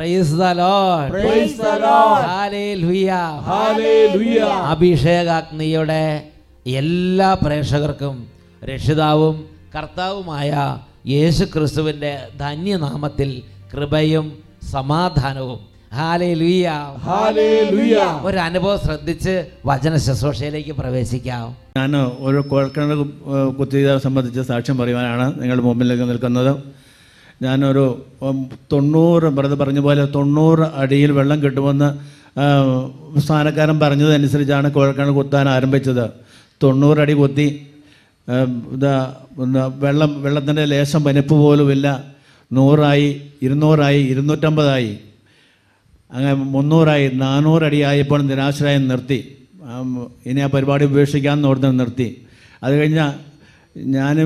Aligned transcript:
Praise 0.00 0.34
the 0.40 0.44
Lord. 0.60 2.28
Hallelujah 2.28 3.08
Hallelujah. 3.48 4.52
അഭിഷേകാഗ്നിയുടെ 4.72 6.04
എല്ലാ 6.80 7.28
പ്രേക്ഷകർക്കും 7.42 8.14
രക്ഷിതാവും 8.70 9.34
കർത്താവുമായ 9.74 10.50
യേശു 11.14 11.44
ക്രിസ്തുവിന്റെ 11.54 12.12
ധന്യനാമത്തിൽ 12.42 13.30
കൃപയും 13.72 14.26
സമാധാനവും. 14.74 15.60
ഒരു 18.28 18.38
അനുഭവം 18.48 18.78
ശ്രദ്ധിച്ച് 18.86 19.34
വചന 19.70 19.94
ശുശ്രൂഷയിലേക്ക് 20.06 20.74
പ്രവേശിക്കാം. 20.80 21.46
ഞാൻ 21.78 21.92
ഒരു 22.28 22.40
കുഴൽക്കിണർ 22.50 23.00
കുത്തിയതെ 23.58 23.94
സംബന്ധിച്ച് 24.06 24.42
സാക്ഷ്യം 24.50 24.76
പറയുവാനാണ് 24.80 25.26
നിങ്ങളുടെ 25.40 25.64
മുമ്പിലേക്ക് 25.68 26.06
നിൽക്കുന്നത്. 26.10 26.52
ഞാനൊരു 27.42 27.84
തൊണ്ണൂറ് 28.72 29.28
വെറുതെ 29.36 29.56
പറഞ്ഞ 29.60 29.80
പോലെ 29.86 30.02
തൊണ്ണൂറ് 30.14 30.64
അടിയിൽ 30.82 31.10
വെള്ളം 31.18 31.38
കിട്ടുമെന്ന് 31.42 31.88
സ്ഥാനക്കാരൻ 33.20 33.76
പറഞ്ഞതനുസരിച്ചാണ് 33.80 34.68
കുഴൽക്കിണർ 34.72 35.10
കുത്താൻ 35.18 35.46
ആരംഭിച്ചത്. 35.48 36.06
തൊണ്ണൂറടി 36.62 37.12
കുത്തി 37.12 37.46
വെള്ളം 39.84 40.10
വെള്ളത്തിന്റെ 40.22 40.64
ലേശം 40.64 41.04
വനിപ്പ് 41.04 41.34
പോലുമില്ല. 41.34 41.86
നൂറായി 42.52 43.08
ഇരുന്നൂറായി 43.42 44.00
ഇരുന്നൂറ്റമ്പതായി. 44.12 44.92
അങ്ങനെ 46.12 46.34
മുന്നൂറായി 46.54 47.06
നാനൂറടിയായപ്പോൾ 47.22 48.20
നിരാശരായി 48.30 48.78
നിർത്തി. 48.90 49.18
ഇനി 50.26 50.40
ആ 50.40 50.46
പരിപാടി 50.46 50.84
ഉപേക്ഷിക്കാമെന്ന് 50.90 51.48
ഓർത്ത് 51.48 51.78
നിർത്തി. 51.80 52.08
അത് 52.64 52.72
കഴിഞ്ഞ 52.78 53.00
ഞാൻ 53.76 54.16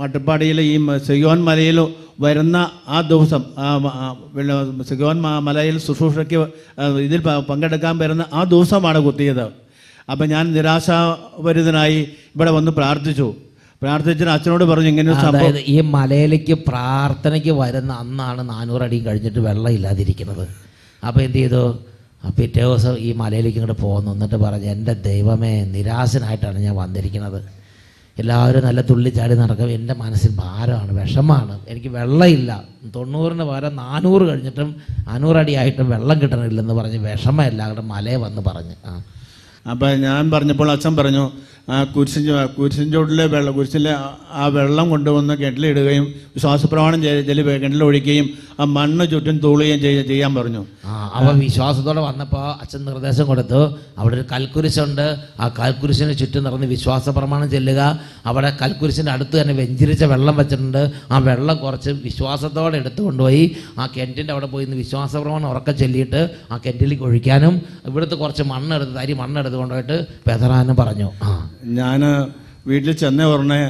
മട്ടപ്പാടിയിൽ 0.00 0.58
ഈ 0.60 0.74
സിയോൻ 1.06 1.38
മലയിൽ 1.48 1.78
വരുന്ന 2.24 2.56
ആ 2.88 2.98
ദിവസം 3.10 3.42
സിയോൻ 4.88 5.16
മലയിൽ 5.46 5.76
ശുശ്രൂഷയ്ക്ക് 5.86 6.40
ഇതിൽ 7.06 7.20
പങ്കെടുക്കാൻ 7.50 7.94
വരുന്ന 8.02 8.24
ആ 8.38 8.42
ദിവസമാണ് 8.52 9.00
കുത്തിയത്. 9.06 9.46
അപ്പം 10.12 10.26
ഞാൻ 10.34 10.44
നിരാശാപരിതനായി 10.56 11.98
ഇവിടെ 12.36 12.50
വന്ന് 12.56 12.72
പ്രാർത്ഥിച്ചു. 12.78 13.28
പ്രാർത്ഥിച്ചിട്ട് 13.82 14.32
അച്ഛനോട് 14.34 14.64
പറഞ്ഞു 14.70 14.90
ഇങ്ങനെ 14.92 15.16
അതായത് 15.30 15.60
ഈ 15.74 15.78
മലയിലേക്ക് 15.96 16.54
പ്രാർത്ഥനയ്ക്ക് 16.68 17.52
വരുന്ന 17.62 17.92
അന്നാണ് 18.02 18.42
നാനൂറടി 18.52 18.98
കഴിഞ്ഞിട്ട് 19.06 19.40
വെള്ളം 19.48 19.72
ഇല്ലാതിരിക്കുന്നത്. 19.78 20.44
അപ്പോൾ 21.02 21.22
എന്ത് 21.26 21.38
ചെയ്തു? 21.42 21.64
പിറ്റേ 22.36 22.62
ദിവസം 22.62 22.94
ഈ 23.08 23.10
മലയിലേക്ക് 23.22 23.58
ഇങ്ങോട്ട് 23.58 23.82
പോകുന്നു 23.82 24.10
എന്നിട്ട് 24.16 24.38
പറഞ്ഞു 24.44 24.68
എന്റെ 24.76 24.94
ദൈവമേ 25.10 25.52
നിരാശനായിട്ടാണ് 25.74 26.58
ഞാൻ 26.66 26.74
വന്നിരിക്കുന്നത്. 26.84 27.38
എല്ലാവരും 28.18 28.64
നല്ല 28.64 28.80
തുള്ളി 28.80 29.10
ചാടി 29.10 29.34
നടക്കും. 29.34 29.70
എന്റെ 29.70 29.94
മനസ്സിൽ 29.94 30.36
ഭാരമാണ് 30.36 31.00
വിഷമാണ്. 31.00 31.60
എനിക്ക് 31.68 31.88
വെള്ളമില്ല. 31.88 32.62
തൊണ്ണൂറിന് 32.94 33.44
പകരം 33.44 33.76
നാനൂറ് 33.76 34.22
കഴിഞ്ഞിട്ടും 34.22 34.76
അഞ്ഞൂറടി 35.08 35.52
ആയിട്ടും 35.52 35.90
വെള്ളം 35.90 36.22
കിട്ടണില്ലെന്ന് 36.22 36.74
പറഞ്ഞ് 36.74 36.98
വിഷമം 36.98 37.44
എല്ലാവരുടെ 37.44 37.80
മലയെ 37.80 38.16
വന്ന് 38.16 38.42
പറഞ്ഞ്. 38.42 38.74
ആ. 38.86 39.02
അപ്പം 39.70 40.00
ഞാൻ 40.00 40.30
പറഞ്ഞപ്പോൾ 40.30 40.70
അച്ഛൻ 40.70 40.96
പറഞ്ഞു 40.96 41.30
ആ 41.70 41.84
കുരിശിൻ 41.84 42.46
കുരിശിൻ 42.46 42.92
ചോട്ടിലെ 42.92 43.26
വെള്ളം 43.26 43.54
കുരിശിലെ 43.54 43.94
ആ- 44.32 44.46
വെള്ളം 44.46 44.90
കൊണ്ടുവന്ന് 44.90 45.34
കിണറ്റിലിടുകയും 45.34 46.04
വിശ്വാസപ്രമാണം 46.04 47.02
കിണറ്റിൽ 47.02 47.84
ഒഴിക്കുകയും 47.84 48.30
ആ 48.60 48.64
മണ്ണ് 48.64 49.10
ചുറ്റും 49.10 49.38
തൂളുകയും 49.38 49.80
ചെയ്യ- 49.80 50.06
ചെയ്യാൻ 50.06 50.34
പറഞ്ഞു. 50.34 50.66
അവ 51.14 51.30
വിശ്വാസത്തോടെ 51.32 52.00
വന്നപ്പോൾ 52.00 52.52
അച്ഛൻ 52.62 52.84
നിർദ്ദേശം 52.84 53.26
കൊടുത്തു. 53.26 53.78
അവിടെ 53.98 54.14
ഒരു 54.14 54.24
കൽക്കുരിശുണ്ട്. 54.32 55.16
ആ 55.40 55.48
കൽക്കുരിശിന് 55.48 56.14
ചുറ്റും 56.14 56.44
നടന്ന് 56.44 56.66
വിശ്വാസ 56.66 57.08
പ്രമാണം 57.08 57.50
ചെല്ലുക. 57.50 58.00
അവിടെ 58.26 58.56
കൽക്കുരിശിന്റെ 58.62 59.12
അടുത്ത് 59.12 59.40
തന്നെ 59.40 59.54
വെഞ്ചിരിച്ച 59.54 60.04
വെള്ളം 60.04 60.36
വെച്ചിട്ടുണ്ട്. 60.36 60.90
ആ 61.10 61.18
വെള്ളം 61.18 61.56
കുറച്ച് 61.56 61.90
വിശ്വാസത്തോടെ 61.90 62.76
എടുത്തു 62.76 63.02
കൊണ്ടുപോയി. 63.02 63.56
ആ 63.78 63.88
കിണറ്റിന്റെ 63.96 64.32
അവിടെ 64.32 64.46
പോയി 64.46 64.64
ഇന്ന് 64.64 64.76
വിശ്വാസ 64.76 65.16
പ്രമാണം 65.16 65.50
ഉറക്കം 65.50 65.76
ചെല്ലിയിട്ട് 65.76 66.30
ആ 66.52 66.56
കിണറ്റിലേക്ക് 66.56 67.04
ഒഴിക്കാനും 67.04 67.62
ഇവിടുത്തെ 67.86 68.14
കുറച്ച് 68.14 68.42
മണ്ണെടുത്ത് 68.42 68.92
തരി 68.92 69.12
മണ്ണെടുത്ത് 69.12 69.56
കൊണ്ടുപോയിട്ട് 69.56 70.06
പെതറാനും 70.26 70.76
പറഞ്ഞു. 70.76 71.10
ആ. 71.22 71.50
ഞാൻ 71.64 72.00
വീട്ടിൽ 72.66 72.92
ചെന്ന 72.92 73.24
ഉടനെ 73.26 73.60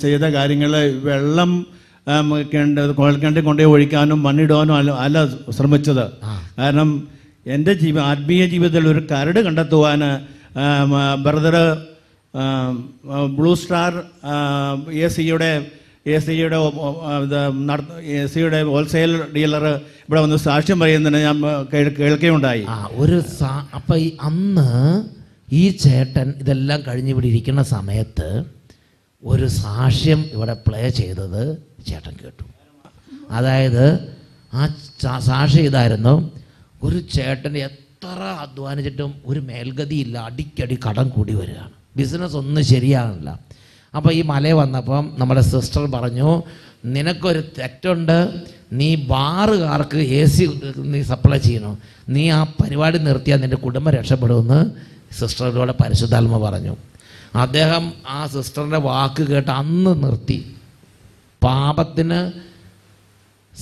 ചെയ്ത 0.00 0.20
കാര്യങ്ങൾ 0.30 0.72
വെള്ളം 1.02 1.50
കുഴൽക്കിണറ്റിൽ 2.98 3.40
കൊണ്ടുപോയി 3.40 3.64
ഒഴിക്കാനും 3.66 4.22
മണ്ണിടാനും 4.22 4.76
അല്ല 4.76 4.90
അല്ല 4.98 5.18
ശ്രമിച്ചത്. 5.50 6.04
കാരണം 6.58 6.88
എന്റെ 7.46 7.72
ജീവ 7.74 8.00
ആത്മീയ 8.02 8.46
ജീവിതത്തിൽ 8.46 8.88
ഒരു 8.88 9.06
കരട് 9.10 9.38
കണ്ടെത്തുവാൻ 9.40 10.00
ബ്രദർ 11.22 11.56
ബ്ലൂ 13.36 13.54
സ്റ്റാർ 13.54 13.92
എ 14.92 15.08
സിയുടെ 15.08 15.50
എ 16.06 16.18
സിയുടെ 16.18 16.58
എ 18.12 18.26
സിയുടെ 18.26 18.62
ഹോൾസെയിൽ 18.62 19.22
ഡീലർ 19.36 19.64
ഇവിടെ 20.02 20.20
വന്ന് 20.20 20.36
സാക്ഷ്യം 20.38 20.80
പറയുന്നതിന് 20.80 21.22
ഞാൻ 21.22 21.36
കേൾ- 21.74 21.96
കേൾക്കുകയുണ്ടായി. 21.98 22.64
ഒരു 22.94 23.18
അപ്പം 23.74 23.98
അന്ന് 24.22 24.68
ഈ 25.58 25.62
ചേട്ടൻ 25.84 26.28
ഇതെല്ലാം 26.42 26.80
കഴിഞ്ഞ് 26.86 27.10
ഇവിടെ 27.14 27.28
ഇരിക്കുന്ന 27.32 27.62
സമയത്ത് 27.74 28.28
ഒരു 29.22 29.46
സാക്ഷ്യം 29.62 30.20
ഇവിടെ 30.34 30.54
പ്ലേ 30.66 30.82
ചെയ്തത് 31.00 31.42
ചേട്ടൻ 31.88 32.14
കേട്ടു. 32.22 32.44
അതായത് 33.36 33.84
ആ 34.52 34.62
സാക്ഷി 35.28 35.60
ഇതായിരുന്നു 35.70 36.14
ഒരു 36.86 36.98
ചേട്ടൻ 37.14 37.54
എത്ര 37.66 38.20
അധ്വാനിച്ചിട്ടും 38.44 39.10
ഒരു 39.30 39.40
മേൽഗതിയില്ല 39.48 40.16
അടിക്കടി 40.28 40.76
കടം 40.86 41.06
കൂടി 41.16 41.34
വരികയാണ്. 41.40 41.74
ബിസിനസ് 41.98 42.36
ഒന്നും 42.42 42.64
ശരിയാകണില്ല 42.72 43.30
അപ്പോൾ 43.94 44.12
ഈ 44.18 44.22
മല 44.32 44.52
വന്നപ്പം 44.62 45.04
നമ്മുടെ 45.20 45.42
സിസ്റ്റർ 45.52 45.84
പറഞ്ഞു 45.96 46.30
നിനക്കൊരു 46.94 47.42
തെറ്റുണ്ട്. 47.56 48.18
നീ 48.80 48.88
ബാറുകാർക്ക് 49.12 50.00
എ 50.18 50.20
സി 50.34 50.44
നീ 50.92 51.00
സപ്ലൈ 51.10 51.38
ചെയ്യണം? 51.46 51.74
നീ 52.14 52.22
ആ 52.36 52.40
പരിപാടി 52.60 52.98
നിർത്തിയാൽ 53.08 53.40
നിന്റെ 53.44 53.58
കുടുംബം 53.64 53.92
രക്ഷപ്പെടുമെന്ന് 53.98 54.60
സിസ്റ്ററിലൂടെ 55.18 55.74
പരിശുദ്ധാത്മ 55.84 56.36
പറഞ്ഞു. 56.48 56.76
അദ്ദേഹം 57.34 57.92
ആ 58.08 58.26
സിസ്റ്ററിന്റെ 58.26 58.78
വാക്ക് 58.78 59.22
കേട്ട് 59.22 59.50
അന്ന് 59.50 60.02
നിർത്തി. 60.02 60.54
പാപത്തിന് 61.42 62.32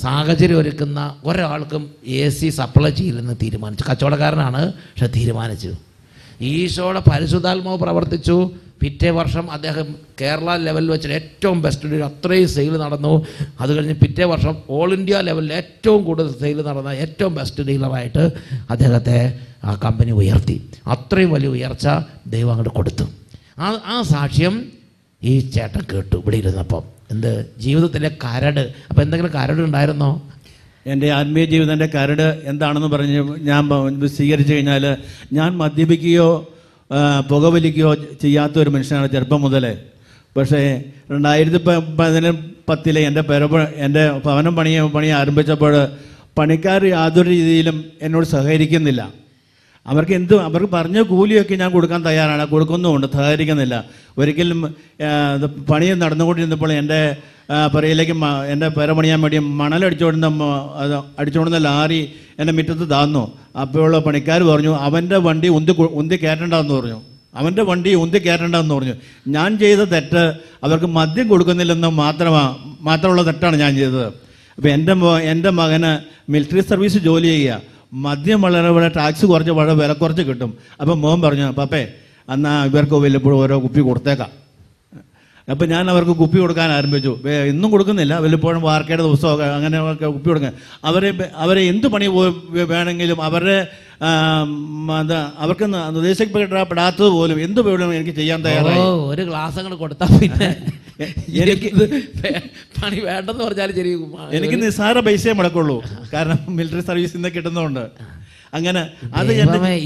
സാഹചര്യം 0.00 0.58
ഒരുക്കുന്ന 0.58 1.14
ഒരാൾക്കും 1.24 1.90
എ 2.06 2.28
സി 2.28 2.48
സപ്ലൈ 2.48 2.90
ചെയ്യില്ലെന്ന് 2.90 3.34
തീരുമാനിച്ചു. 3.42 3.84
കച്ചവടക്കാരനാണ് 3.90 4.72
പക്ഷെ 4.72 5.06
തീരുമാനിച്ചു. 5.06 5.72
ഈശോയുടെ 6.40 7.02
പരിശുദ്ധാത്മാവ് 7.10 7.78
പ്രവർത്തിച്ചു. 7.78 8.50
പിറ്റേ 8.82 9.10
വർഷം 9.10 9.50
അദ്ദേഹം 9.50 9.96
കേരള 10.20 10.56
ലെവലിൽ 10.56 10.90
വെച്ച് 10.90 11.08
ഏറ്റവും 11.08 11.62
ബെസ്റ്റ് 11.62 11.88
ഒരു 11.88 12.02
അത്രയും 12.02 12.48
സെയിൽ 12.48 12.76
നടന്നു. 12.76 13.26
അത് 13.60 13.76
കഴിഞ്ഞ് 13.76 13.94
പിറ്റേ 13.94 14.24
വർഷം 14.24 14.56
ഓൾ 14.70 14.94
ഇന്ത്യ 14.94 15.16
ലെവലിൽ 15.20 15.52
ഏറ്റവും 15.52 16.04
കൂടുതൽ 16.04 16.32
സെയിൽ 16.40 16.62
നടന്ന 16.62 16.88
ഏറ്റവും 16.88 17.34
ബെസ്റ്റ് 17.34 17.62
ഡീലറായിട്ട് 17.62 18.24
അദ്ദേഹത്തെ 18.70 19.18
ആ 19.64 19.80
കമ്പനി 19.84 20.10
ഉയർത്തി. 20.10 20.56
അത്രയും 20.86 21.30
വലിയ 21.30 21.48
ഉയർച്ച 21.48 21.88
ദൈവം 22.26 22.50
അങ്ങോട്ട് 22.50 22.70
കൊടുത്തു. 22.70 23.04
ആ 23.58 23.66
ആ 23.86 24.02
സാക്ഷ്യം 24.02 24.54
ഈ 25.22 25.38
ചേട്ടൻ 25.38 25.80
കേട്ടു 25.92 26.16
ഇവിടെ 26.16 26.36
ഇരുന്നപ്പം. 26.36 26.82
എന്ത്? 27.10 27.46
ജീവിതത്തിലെ 27.58 28.08
കരട്. 28.24 28.60
അപ്പം 28.90 29.02
എന്തെങ്കിലും 29.02 29.32
കരട് 29.32 29.60
ഉണ്ടായിരുന്നോ? 29.60 30.10
എന്റെ 30.86 31.08
ആത്മീയ 31.12 31.44
ജീവിതത്തിന്റെ 31.44 31.86
കരട് 31.86 32.42
എന്താണെന്ന് 32.44 32.88
പറഞ്ഞ് 32.88 33.36
ഞാൻ 33.38 33.62
സ്വീകരിച്ചു 34.06 34.54
കഴിഞ്ഞാൽ 34.54 34.96
ഞാൻ 35.32 35.56
മദ്യപിക്കുകയോ 35.56 36.28
പുകവലിക്കുകയോ 37.30 37.94
ചെയ്യാത്ത 37.94 38.58
ഒരു 38.58 38.70
മനുഷ്യനാണ് 38.70 39.08
ചെറുപ്പം 39.12 39.40
മുതലേ. 39.42 39.76
പക്ഷേ 40.36 40.84
രണ്ടായിരത്തി 41.10 41.58
പതിന 41.98 42.30
പത്തിലെ 42.68 43.00
എന്റെ 43.00 43.20
പെര 43.20 43.44
എന്റെ 43.84 44.20
ഭവനം 44.24 44.56
പണി 44.56 44.80
പണി 44.80 45.06
ആരംഭിച്ചപ്പോൾ 45.06 45.74
പണിക്കാർ 46.38 46.84
യാതൊരു 46.84 47.28
രീതിയിലും 47.28 47.84
എന്നോട് 48.02 48.26
സഹകരിക്കുന്നില്ല. 48.26 49.02
അവർക്ക് 49.86 50.12
എന്ത് 50.12 50.40
അവർക്ക് 50.40 50.72
പറഞ്ഞ 50.72 51.02
കൂലിയൊക്കെ 51.02 51.54
ഞാൻ 51.54 51.70
കൊടുക്കാൻ 51.70 52.06
തയ്യാറാണ്. 52.06 52.46
കൊടുക്കുന്നുമുണ്ട് 52.46 53.06
സഹകരിക്കുന്നില്ല. 53.12 53.84
ഒരിക്കലും 54.18 54.74
പണി 55.70 55.86
നടന്നുകൊണ്ടിരുന്നപ്പോൾ 55.86 56.72
എന്റെ 56.72 57.16
പുരയിലേക്ക് 57.74 58.12
എന്റെ 58.48 58.68
പുര 58.68 58.92
പണിയാൻ 58.92 59.20
വേണ്ടി 59.20 59.38
മണലടിച്ചുകൊടുന്ന 59.38 60.26
മ- 60.26 60.70
അത് 60.76 60.94
അടിച്ചുകൊടുന്ന 61.18 61.58
ലാറി 61.58 62.12
എന്റെ 62.38 62.52
മുറ്റത്ത് 62.52 62.90
താന്നു. 62.90 63.38
അപ്പോൾ 63.60 63.98
പണിക്കാർ 63.98 64.42
പറഞ്ഞു 64.42 64.76
അവന്റെ 64.76 65.16
വണ്ടി 65.16 65.48
ഉന്തി 65.48 65.72
ഉന്തി 65.72 66.16
കയറ്റണ്ടെന്ന് 66.16 66.74
പറഞ്ഞു. 66.74 67.02
അവന്റെ 67.34 67.62
വണ്ടി 67.62 67.94
ഉന്തി 67.94 68.18
കയറ്റണ്ടെന്ന് 68.18 68.74
പറഞ്ഞു. 68.74 68.94
ഞാൻ 69.28 69.58
ചെയ്ത 69.58 69.78
തെറ്റ് 69.78 70.32
അവർക്ക് 70.64 70.86
മദ്യം 70.86 71.28
കൊടുക്കുന്നില്ലെന്ന് 71.28 71.88
മാത്രമാണ് 71.88 72.56
മാത്രമുള്ള 72.80 73.26
തെറ്റാണ് 73.26 73.56
ഞാൻ 73.56 73.74
ചെയ്തത്. 73.74 74.06
അപ്പോൾ 74.56 74.68
എന്റെ 74.68 74.92
എന്റെ 75.22 75.50
മകന് 75.50 75.98
മിലിറ്ററി 76.30 76.60
സർവീസ് 76.60 76.98
ജോലി 76.98 77.26
ചെയ്യുക. 77.26 77.77
മദ്യം 77.92 78.40
വളരെ 78.42 78.70
വളരെ 78.76 78.92
ടാക്സ് 78.96 79.26
കുറച്ച് 79.26 79.52
വളരെ 79.58 79.74
വില 79.80 79.92
കുറച്ച് 79.92 80.22
കിട്ടും. 80.28 80.50
അപ്പം 80.80 80.96
മോൻ 81.04 81.18
പറഞ്ഞു 81.22 81.46
പപ്പേ 81.60 81.82
എന്നാൽ 82.34 82.66
ഇവർക്ക് 82.68 82.96
വല്ലപ്പോഴും 83.04 83.38
ഓരോ 83.42 83.56
കുപ്പി 83.64 83.80
കൊടുത്തേക്കാം. 83.80 84.30
അപ്പം 85.52 85.66
ഞാൻ 85.68 85.84
അവർക്ക് 85.90 86.14
കുപ്പി 86.20 86.38
കൊടുക്കാൻ 86.38 86.70
ആരംഭിച്ചു. 86.70 87.12
ഇന്നും 87.52 87.68
കൊടുക്കുന്നില്ല. 87.74 88.14
വല്ലപ്പോഴും 88.24 88.62
വാർക്കയുടെ 88.62 89.02
ദിവസമൊക്കെ 89.02 89.44
അങ്ങനെ 89.58 89.78
കുപ്പി 90.16 90.28
കൊടുക്കാൻ. 90.30 90.52
അവരെ 90.88 91.10
അവരെ 91.44 91.62
എന്ത് 91.72 91.86
പണി 91.94 92.06
വേണമെങ്കിലും 92.72 93.22
അവരുടെ 93.28 93.58
എന്താ 95.00 95.20
അവർക്ക് 95.44 95.66
നിർദ്ദേശിക്കപ്പെടാത്തത് 95.74 97.10
പോലും 97.16 97.38
എന്ത് 97.46 97.60
പോലും 97.68 97.94
എനിക്ക് 97.98 98.14
ചെയ്യാൻ 98.20 98.44
തയ്യാറായി. 98.46 98.82
ഒരു 99.12 99.22
ഗ്ലാസ് 99.30 99.58
അങ്ങോട്ട് 99.58 99.80
കൊടുത്താൽ 99.84 100.12
പിന്നെ. 100.22 100.50
എനിക്ക് 101.42 101.68
പണി 102.78 102.98
വേണ്ടെന്ന് 103.00 103.42
പറഞ്ഞാലും 103.44 103.74
ശരി 103.78 103.90
എനിക്ക് 104.36 104.56
നിസ്സാര 104.62 105.00
പൈസയെ 105.08 105.34
മുടക്കുള്ളൂ. 105.38 105.76
കാരണം 106.14 106.38
മിലിറ്ററി 106.56 106.82
സർവീസിൽ 106.88 107.16
നിന്ന് 107.18 107.30
കിട്ടുന്നതുകൊണ്ട്. 107.36 107.84
അങ്ങനെ 108.52 108.82
അത് 109.20 109.30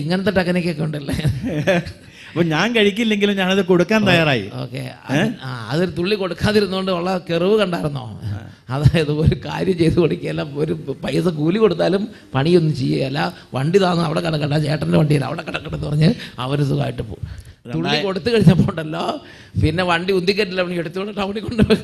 ഇങ്ങനത്തെ 0.02 0.32
ടെക്നിക്കൊക്കെ 0.38 0.84
ഉണ്ടല്ലേ? 0.86 1.16
അപ്പൊ 2.30 2.42
ഞാൻ 2.52 2.66
കഴിക്കില്ലെങ്കിലും 2.76 3.34
ഞാനത് 3.40 3.62
കൊടുക്കാൻ 3.70 4.00
തയ്യാറായി. 4.08 4.44
ഓക്കെ 4.60 4.82
അതൊരു 5.70 5.92
തുള്ളി 5.98 6.16
കൊടുക്കാതിരുന്നോണ്ട് 6.22 6.92
ഉള്ള 6.98 7.10
കെറിവ് 7.28 7.56
കണ്ടായിരുന്നോ? 7.62 8.04
അതായത് 8.74 9.12
ഒരു 9.24 9.36
കാര്യം 9.46 9.76
ചെയ്ത് 9.78 9.98
കൊടുക്കുകയല്ല 10.00 10.42
ഒരു 10.62 10.74
പൈസ 11.04 11.28
കൂലി 11.40 11.58
കൊടുത്താലും 11.58 12.02
പണിയൊന്നും 12.34 12.74
ചെയ്യുകയല്ല 12.74 13.20
വണ്ടി 13.54 13.78
താന്ന് 13.78 14.04
അവിടെ 14.08 14.20
കിടക്കണ്ട 14.26 14.58
ചേട്ടന്റെ 14.66 14.98
വണ്ടിയിൽ 15.02 15.24
അവിടെ 15.28 15.42
കിടക്കണ്ടെന്ന് 15.48 15.88
പറഞ്ഞ് 15.88 16.10
അവർ 16.38 16.60
സുഖമായിട്ട് 16.70 17.02
പോകും. 17.02 17.26
തുള്ളി 17.66 17.96
കൊടുത്തു 18.06 18.28
കഴിഞ്ഞപ്പോൾ 18.34 18.70
ഉണ്ടല്ലോ 18.72 19.04
പിന്നെ 19.62 19.82
വണ്ടി 19.90 20.12
ഉന്തിക്കറ്റില്ല 20.18 20.62
അവന് 20.64 20.78
എടുത്തുകൊണ്ട് 20.82 21.12
ടൗണിൽ 21.20 21.42
കൊണ്ടുപോയി 21.46 21.82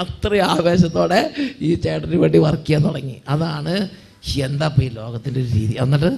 അത്രയും 0.00 0.44
ആവേശത്തോടെ 0.52 1.20
ഈ 1.66 1.70
ചേട്ടന് 1.84 2.18
വേണ്ടി 2.22 2.38
വർക്ക് 2.46 2.66
ചെയ്യാൻ 2.68 2.82
തുടങ്ങി. 2.88 3.16
അതാണ് 3.34 3.74
എന്താ 4.46 4.66
ഇപ്പം 4.70 4.84
ഈ 4.86 4.88
ലോകത്തിന്റെ 4.98 5.40
ഒരു 5.42 5.50
രീതി? 5.58 5.74
എന്നിട്ട് 5.84 6.10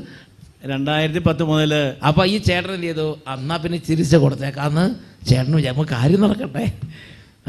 രണ്ടായിരത്തി 0.71 1.21
പത്ത് 1.27 1.43
മുതൽ 1.51 1.73
അപ്പോൾ 2.09 2.25
ഈ 2.33 2.37
ചേട്ടൻ 2.49 2.73
എന്ത് 2.77 2.87
ചെയ്തു? 2.89 3.07
അന്നാ 3.33 3.57
പിന്നെ 3.65 3.79
ചിരിച്ച് 3.89 4.17
കൊടുത്തേക്കാന്ന് 4.25 4.85
ചേട്ടന് 5.29 5.57
വിചാരിക്കുമ്പോൾ 5.59 5.89
കാര്യം 5.97 6.21
നടക്കട്ടെ. 6.25 6.65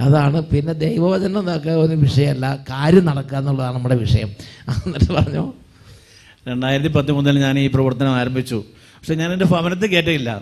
അതാണ് 0.06 0.38
പിന്നെ 0.51 0.73
ദൈവവചനം 0.83 1.39
എന്നൊക്കെ 1.41 1.73
ഒരു 1.83 1.95
വിഷയമല്ല. 2.03 2.45
കാര്യം 2.73 3.06
നടക്കുക 3.09 3.38
എന്നുള്ളതാണ് 3.41 3.75
നമ്മുടെ 3.77 3.97
വിഷയം. 4.03 4.29
എന്നിട്ട് 4.85 5.12
പറഞ്ഞു 5.18 5.44
രണ്ടായിരത്തി 6.50 6.91
പത്ത് 6.97 7.12
മുതൽ 7.18 7.35
ഞാൻ 7.45 7.56
ഈ 7.63 7.65
പ്രവർത്തനം 7.75 8.13
ആരംഭിച്ചു. 8.19 8.59
പക്ഷെ 9.01 9.15
ഞാൻ 9.15 9.33
എന്റെ 9.33 9.45
ഭവനത്തിൽ 9.45 9.88
കേട്ടില്ല 9.88 10.42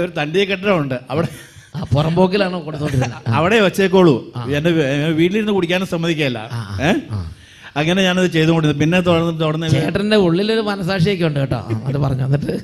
ഒരു 0.00 0.10
തണ്ടിയെ 0.16 0.44
കെട്ടിടമുണ്ട്. 0.44 0.94
അവിടെ 1.10 1.28
പുറംപോക്കിലാണ് 1.76 1.94
പുറമ്പോക്കിലാണ് 1.94 2.62
കൊടുത്തോണ്ടിരുന്നത്. 2.62 3.28
അവിടെ 3.28 3.60
വെച്ചേക്കോളൂ 3.60 4.32
എന്റെ 4.52 4.70
വീ- 4.70 5.14
വീട്ടിലിരുന്ന് 5.14 5.52
കുടിക്കാനും 5.52 5.86
സമ്മതിക്കല്ല. 5.86 6.48
അങ്ങനെ 7.76 8.02
ഞാനത് 8.02 8.26
ചെയ്തുകൊണ്ടിരുന്നു. 8.26 8.84
പിന്നെ 8.84 9.00
തുടർന്ന് 9.00 9.40
തുടർന്ന് 9.40 9.70
ചേട്ടന്റെ 9.70 10.16
ഉള്ളിലൊരു 10.16 10.60
മനസാക്ഷിയൊക്കെ 10.60 11.24
ഉണ്ട് 11.24 11.40
കേട്ടോ. 11.40 11.68
അത് 11.84 11.98
പറഞ്ഞു. 11.98 12.24
എന്നിട്ട് 12.24 12.60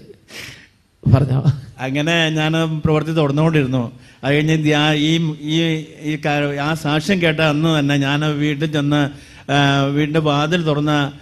പറഞ്ഞോ. 1.15 1.45
അങ്ങനെ 1.79 2.31
ഞാൻ 2.31 2.53
പ്രവർത്തി 2.85 3.11
തുടർന്നുകൊണ്ടിരുന്നു. 3.11 3.93
അത് 4.25 4.35
കഴിഞ്ഞ് 4.35 4.95
ഈ 4.95 5.17
ഈ 5.41 6.19
ആ 6.59 6.75
സാക്ഷ്യം 6.75 7.23
കേട്ട 7.23 7.41
അന്ന് 7.41 7.79
തന്നെ 7.79 7.97
ഞാൻ 7.97 8.25
വീട്ടിൽ 8.25 8.73
ചെന്ന് 8.73 9.11
വീടിന്റെ 9.87 9.95
വീടിന്റെ 9.95 10.21
വാതിൽ 10.21 10.63
തുറന്ന് 10.63 11.13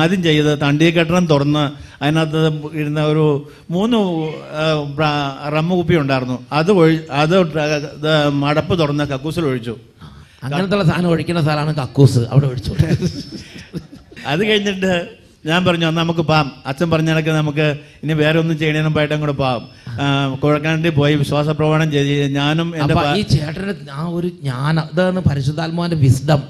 ആദ്യം 0.00 0.20
ചെയ്ത് 0.28 0.50
തണ്ടിയെ 0.62 0.90
കെട്ടണം 0.96 1.26
തുറന്ന് 1.32 1.64
അതിനകത്ത് 2.02 2.40
ഇരുന്ന 2.80 3.00
ഒരു 3.12 3.26
മൂന്ന് 3.74 3.98
റമ്മ 5.54 5.70
കുപ്പി 5.78 5.94
ഉണ്ടായിരുന്നു. 6.02 6.38
അത് 6.58 6.70
ഒഴി 6.80 6.96
അത് 7.22 7.36
മടപ്പ് 8.44 8.74
തുറന്ന് 8.80 9.04
കക്കൂസിൽ 9.12 9.44
ഒഴിച്ചു. 9.50 9.74
അങ്ങനത്തെ 10.44 10.84
സാധനം 10.90 11.10
ഒഴിക്കുന്ന 11.12 11.40
സ്ഥലമാണ് 11.46 11.74
കക്കൂസ്. 11.82 12.22
അവിടെ 12.32 12.46
ഒഴിച്ചു. 12.52 12.72
അത് 14.32 14.42
കഴിഞ്ഞിട്ട് 14.48 14.92
ഞാൻ 15.48 15.60
പറഞ്ഞു 15.64 15.86
എന്നാൽ 15.88 16.02
നമുക്ക് 16.04 16.22
പാം 16.30 16.46
അച്ഛൻ 16.70 16.88
പറഞ്ഞ 16.92 17.10
കണക്ക് 17.10 17.32
നമുക്ക് 17.40 17.66
ഇനി 18.04 18.14
വേറെ 18.20 18.36
ഒന്നും 18.42 18.56
ചെയ്യണേനും 18.60 18.92
പോയിട്ടും 18.94 19.20
കൂടെ 19.24 19.34
പാം 19.42 19.60
കുഴക്കാണ്ടി 20.42 20.90
പോയി 20.96 21.14
വിശ്വാസ 21.20 21.48
പ്രവണം 21.58 21.88
ചെയ്ത് 21.92 22.32
ഞാനും 22.38 22.68
ഈ 23.18 23.22
ചേട്ടന് 23.34 23.74
ആ 23.98 24.04
ഒരു 24.18 24.28
ജ്ഞാനം 24.40 24.84
അതാണ് 24.92 25.22
പരിശുദ്ധാത്മാവിന്റെ 25.28 25.98
വിസ്ഡം 26.04 26.42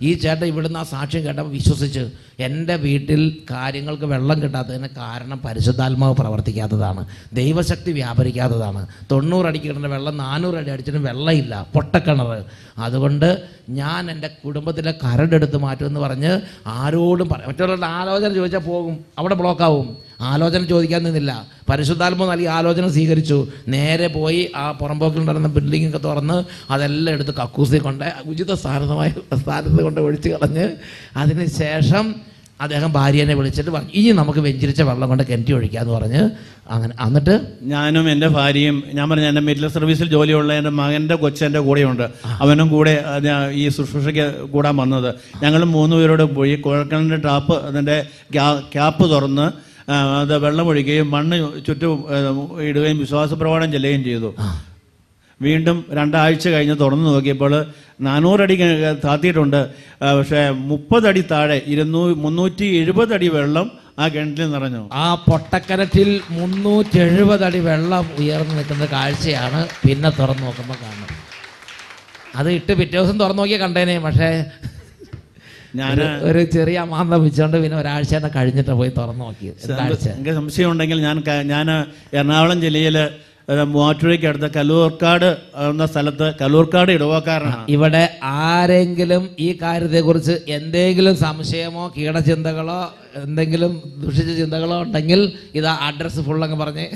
ഈ 0.00 0.14
ചേട്ടൻ 0.14 0.44
ഇവിടുന്ന് 0.44 0.78
ആ 0.78 0.82
സാക്ഷ്യം 0.82 1.24
കേട്ടപ്പോൾ 1.24 1.50
വിശ്വസിച്ച് 1.50 2.02
എന്റെ 2.38 2.76
വീട്ടിൽ 2.76 3.44
കാര്യങ്ങൾക്ക് 3.50 4.04
വെള്ളം 4.04 4.42
കിട്ടാത്തതിന് 4.42 4.88
കാരണം 4.96 5.38
പരിശുദ്ധാത്മാവ് 5.38 6.14
പ്രവർത്തിക്കാത്തതാണ് 6.14 7.06
ദൈവശക്തി 7.32 7.92
വ്യാപരിക്കാത്തതാണ്. 7.92 8.86
തൊണ്ണൂറടിക്ക് 9.10 9.68
കിട്ടുന്ന 9.68 9.86
വെള്ളം 9.86 10.16
നാനൂറ് 10.16 10.54
അടി 10.54 10.70
അടിച്ചിട്ട് 10.70 10.98
വെള്ളമില്ല 10.98 11.66
പൊട്ടക്കിണർ 11.74 12.30
അതുകൊണ്ട് 12.78 13.42
ഞാൻ 13.70 14.10
എന്റെ 14.10 14.28
കുടുംബത്തിലെ 14.28 14.92
കരടെടുത്ത് 14.92 15.56
മാറ്റുമെന്ന് 15.56 16.00
പറഞ്ഞ് 16.00 16.40
ആരോടും 16.66 17.28
പറ 17.28 17.38
മറ്റുള്ളവരുടെ 17.48 17.86
ആലോചന 17.86 18.32
ചോദിച്ചാൽ 18.32 18.60
പോകും. 18.60 19.04
അവിടെ 19.18 19.34
ബ്ലോക്കാവും 19.34 19.96
ആലോചന 20.20 20.64
ചോദിക്കാൻ 20.64 21.02
നിന്നില്ല. 21.02 21.46
പരിശുദ്ധാത്മ 21.68 22.26
നൽകി 22.26 22.44
ആലോചന 22.44 22.88
സ്വീകരിച്ചു. 22.88 23.48
നേരെ 23.68 24.06
പോയി 24.06 24.50
ആ 24.56 24.72
പുറംപോക്കിൽ 24.72 25.24
നടന്ന 25.24 25.48
ബിൽഡിങ്ങൊക്കെ 25.48 25.98
തുറന്ന് 25.98 26.44
അതെല്ലാം 26.72 27.14
എടുത്ത് 27.14 27.34
കക്കൂസി 27.34 27.76
കൊണ്ട് 27.76 28.14
ഉചിത 28.26 28.52
സ്ഥാനമായ 28.54 29.14
സ്ഥാനത്ത് 29.36 29.82
കൊണ്ട് 29.82 30.00
ഒഴിച്ച് 30.00 30.28
കളഞ്ഞ് 30.28 30.70
അതിന് 31.16 31.46
ശേഷം 31.46 32.31
അദ്ദേഹം 32.62 32.90
ഭാര്യനെ 32.92 33.34
വിളിച്ചിട്ട് 33.38 33.70
പറഞ്ഞു 33.70 33.92
ഇനി 34.00 34.10
നമുക്ക് 34.20 34.40
വെഞ്ചിരിച്ച 34.46 34.82
വെള്ളം 34.88 35.08
കൊണ്ട് 35.10 35.24
കിണറ്റി 35.30 35.52
ഒഴിക്കാന്ന് 35.58 35.92
പറഞ്ഞ് 35.92 36.22
അങ്ങനെ 36.74 36.94
എന്നിട്ട് 37.06 37.34
ഞാനും 37.72 38.04
എന്റെ 38.12 38.28
ഭാര്യയും 38.36 38.76
ഞാൻ 38.96 39.06
പറഞ്ഞ 39.10 39.26
എന്റെ 39.32 39.42
മിഡിൽ 39.48 39.66
സർവീസിൽ 39.76 40.08
ജോലിയുള്ള 40.14 40.52
എന്റെ 40.60 40.72
മകന്റെ 40.80 41.16
കൊച്ചെന്റെ 41.22 41.60
കൂടെയുണ്ട്. 41.68 42.06
അവനും 42.44 42.68
കൂടെ 42.74 42.94
ഈ 43.60 43.64
ശുശ്രൂഷയ്ക്ക് 43.76 44.26
കൂടാൻ 44.54 44.76
വന്നത്. 44.82 45.10
ഞങ്ങൾ 45.42 45.64
മൂന്ന് 45.76 45.96
പേരോട് 45.96 46.24
പോയി 46.38 46.56
കുഴക്കണിന്റെ 46.66 47.20
ടാപ്പ് 47.28 47.56
അതിന്റെ 47.68 47.98
ക്യാപ്പ് 48.74 49.06
തുറന്ന് 49.14 49.46
അത് 49.92 50.34
വെള്ളം 50.44 50.66
ഒഴിക്കുകയും 50.72 51.08
മണ്ണ് 51.10 51.36
ചുറ്റും 51.66 52.04
ഇടുകയും 52.68 52.98
വിശ്വാസപ്രവാടം 52.98 53.72
ചെല്ലുകയും 53.72 54.04
ചെയ്തു. 54.04 54.30
വീണ്ടും 55.42 55.86
രണ്ടാഴ്ച 55.92 56.48
കഴിഞ്ഞ് 56.48 56.76
തുറന്നു 56.80 57.10
നോക്കിയപ്പോൾ 57.10 57.52
നാനൂറടി 58.00 58.56
താത്തിയിട്ടുണ്ട്. 59.04 59.60
പക്ഷേ 60.18 60.50
മുപ്പതടി 60.70 61.24
താഴെ 61.30 61.62
ഇരുന്നൂ 61.66 62.14
മുന്നൂറ്റി 62.16 62.64
എഴുപതടി 62.76 63.28
വെള്ളം 63.28 63.66
ആ 63.98 64.08
കിണറ്റിൽ 64.08 64.50
നിറഞ്ഞു. 64.50 64.88
ആ 64.92 65.14
പൊട്ടക്കിണറ്റിൽ 65.14 66.20
മുന്നൂറ്റി 66.30 66.98
എഴുപതടി 66.98 67.58
വെള്ളം 67.60 68.10
ഉയർന്നു 68.18 68.54
നിൽക്കുന്ന 68.54 68.86
കാഴ്ചയാണ് 68.86 69.68
പിന്നെ 69.86 70.10
തുറന്നു 70.10 70.42
നോക്കുമ്പോൾ 70.42 70.74
കാണുന്നത്. 70.74 71.14
അത് 72.36 72.50
ഇട്ട് 72.50 72.72
പിറ്റേ 72.72 72.98
ദിവസം 72.98 73.20
തുറന്നു 73.20 73.42
നോക്കിയാൽ 73.42 73.60
കണ്ടേനെ 73.60 73.98
പക്ഷേ 73.98 74.30
ഞാൻ 75.76 75.98
ഒരു- 76.22 76.48
ചെറിയ 76.52 76.80
മാന്ത 76.82 77.14
വെച്ചോണ്ട് 77.14 77.62
പിന്നെ 77.62 77.78
ഒരാഴ്ച 77.78 78.14
തന്നെ 78.14 78.30
കഴിഞ്ഞിട്ട് 78.36 78.70
പോയി 78.70 78.90
തുറന്നു 78.90 79.24
നോക്കിയത്. 79.24 80.34
സംശയം 80.34 80.70
ഉണ്ടെങ്കിൽ 80.70 81.00
ഞാൻ 81.00 81.16
ഞാൻ 81.46 81.68
എറണാകുളം 82.14 82.60
ജില്ലയിൽ 82.60 82.96
മൂവാറ്റുപുഴയ്ക്ക് 83.50 84.26
അടുത്ത 84.26 84.52
കല്ലൂർക്കാട് 84.56 85.36
എന്ന 85.70 85.86
സ്ഥലത്ത് 85.86 86.34
കല്ലൂർക്കാട് 86.40 86.92
ഇടവക്കാരനാണ് 86.92 87.66
ഇവിടെ 87.68 88.18
ആരെങ്കിലും 88.22 89.28
ഈ 89.38 89.58
കാര്യത്തെക്കുറിച്ച് 89.62 90.38
എന്തെങ്കിലും 90.48 91.16
സംശയമോ 91.16 91.92
കീടചിന്തകളോ 91.96 92.94
എന്തെങ്കിലും 93.24 93.82
ദുഷിച്ച 93.98 94.32
ചിന്തകളോ 94.32 94.82
ഉണ്ടെങ്കിൽ 94.82 95.32
ഇതാ 95.54 95.78
അഡ്രസ് 95.80 96.20
ഫുൾ 96.20 96.44
അങ്ങ് 96.44 96.56
പറഞ്ഞ്. 96.56 96.86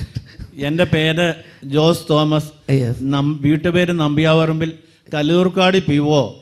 എന്റെ 0.56 0.84
പേര് 0.84 1.34
ജോസ് 1.64 2.00
തോമസ്. 2.10 2.50
വീട്ടുപേര് 3.40 3.92
നമ്പിയാവറമ്പിൽ 3.92 4.72
കല്ലൂർക്കാട് 5.14 5.78
പി 5.78 5.96
ഒ. 5.96 6.34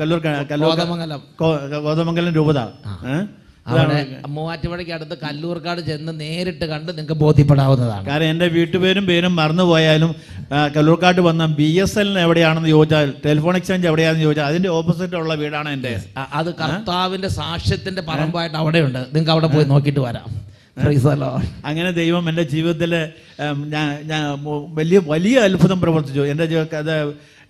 കല്ലൂർ 0.00 0.20
കല്ലൂർ 0.20 0.74
കോതമംഗലം. 0.74 2.34
രൂപത. 2.34 2.58
ഏ? 2.58 3.43
അവിടെ 3.66 3.98
മൂവാറ്റുപുഴയ്ക്ക് 4.28 4.92
അടുത്ത് 4.92 5.18
കല്ലൂർക്കാട് 5.18 5.80
ചെന്ന് 5.80 6.20
നേരിട്ട് 6.20 6.64
കണ്ട് 6.64 6.96
നിങ്ങൾക്ക് 6.96 7.12
ബോധ്യപ്പെടാവുന്നതാണ്. 7.12 8.06
കാരണം 8.06 8.24
എന്റെ 8.24 8.46
വീട്ടുപേരും 8.46 9.06
പേരും 9.06 9.36
മറന്നുപോയാലും 9.36 10.14
ആ, 10.52 10.68
കല്ലൂർക്കാട്ട് 10.68 11.20
വന്ന 11.20 11.46
ബി 11.46 11.80
എസ് 11.80 11.98
എൽ 11.98 12.18
എവിടെയാണെന്ന് 12.18 12.68
ചോദിച്ചാൽ 12.68 13.14
ടെലിഫോൺ 13.26 13.56
എക്സ്ചേഞ്ച് 13.56 13.86
എവിടെയാണെന്ന് 13.86 14.22
ചോദിച്ചാൽ 14.22 14.44
അതിന്റെ 14.44 14.68
ഓപ്പോസിറ്റ് 14.68 15.16
ഉള്ള 15.16 15.34
വീടാണ് 15.34 15.68
എന്റെ. 15.68 15.92
അത് 16.32 16.54
കർത്താവിന്റെ 16.54 17.28
സാക്ഷ്യത്തിന്റെ 17.28 18.02
പറമ്പായിട്ട് 18.02 18.56
അവിടെയുണ്ട്. 18.56 18.98
നിങ്ങൾക്ക് 18.98 19.30
അവിടെ 19.30 19.46
പോയി 19.46 19.64
നോക്കിയിട്ട് 19.64 20.00
വരാം. 20.00 20.43
അങ്ങനെ 21.68 21.90
ദൈവം 22.00 22.24
എന്റെ 22.30 22.44
ജീവിതത്തിൽ 22.52 22.92
ഞാൻ 23.74 23.88
ഞാൻ 24.10 24.22
വലിയ 24.78 24.98
വലിയ 25.12 25.36
അത്ഭുതം 25.48 25.78
പ്രവർത്തിച്ചു. 25.84 26.22
എന്റെ 26.32 26.44
അത് 26.82 26.96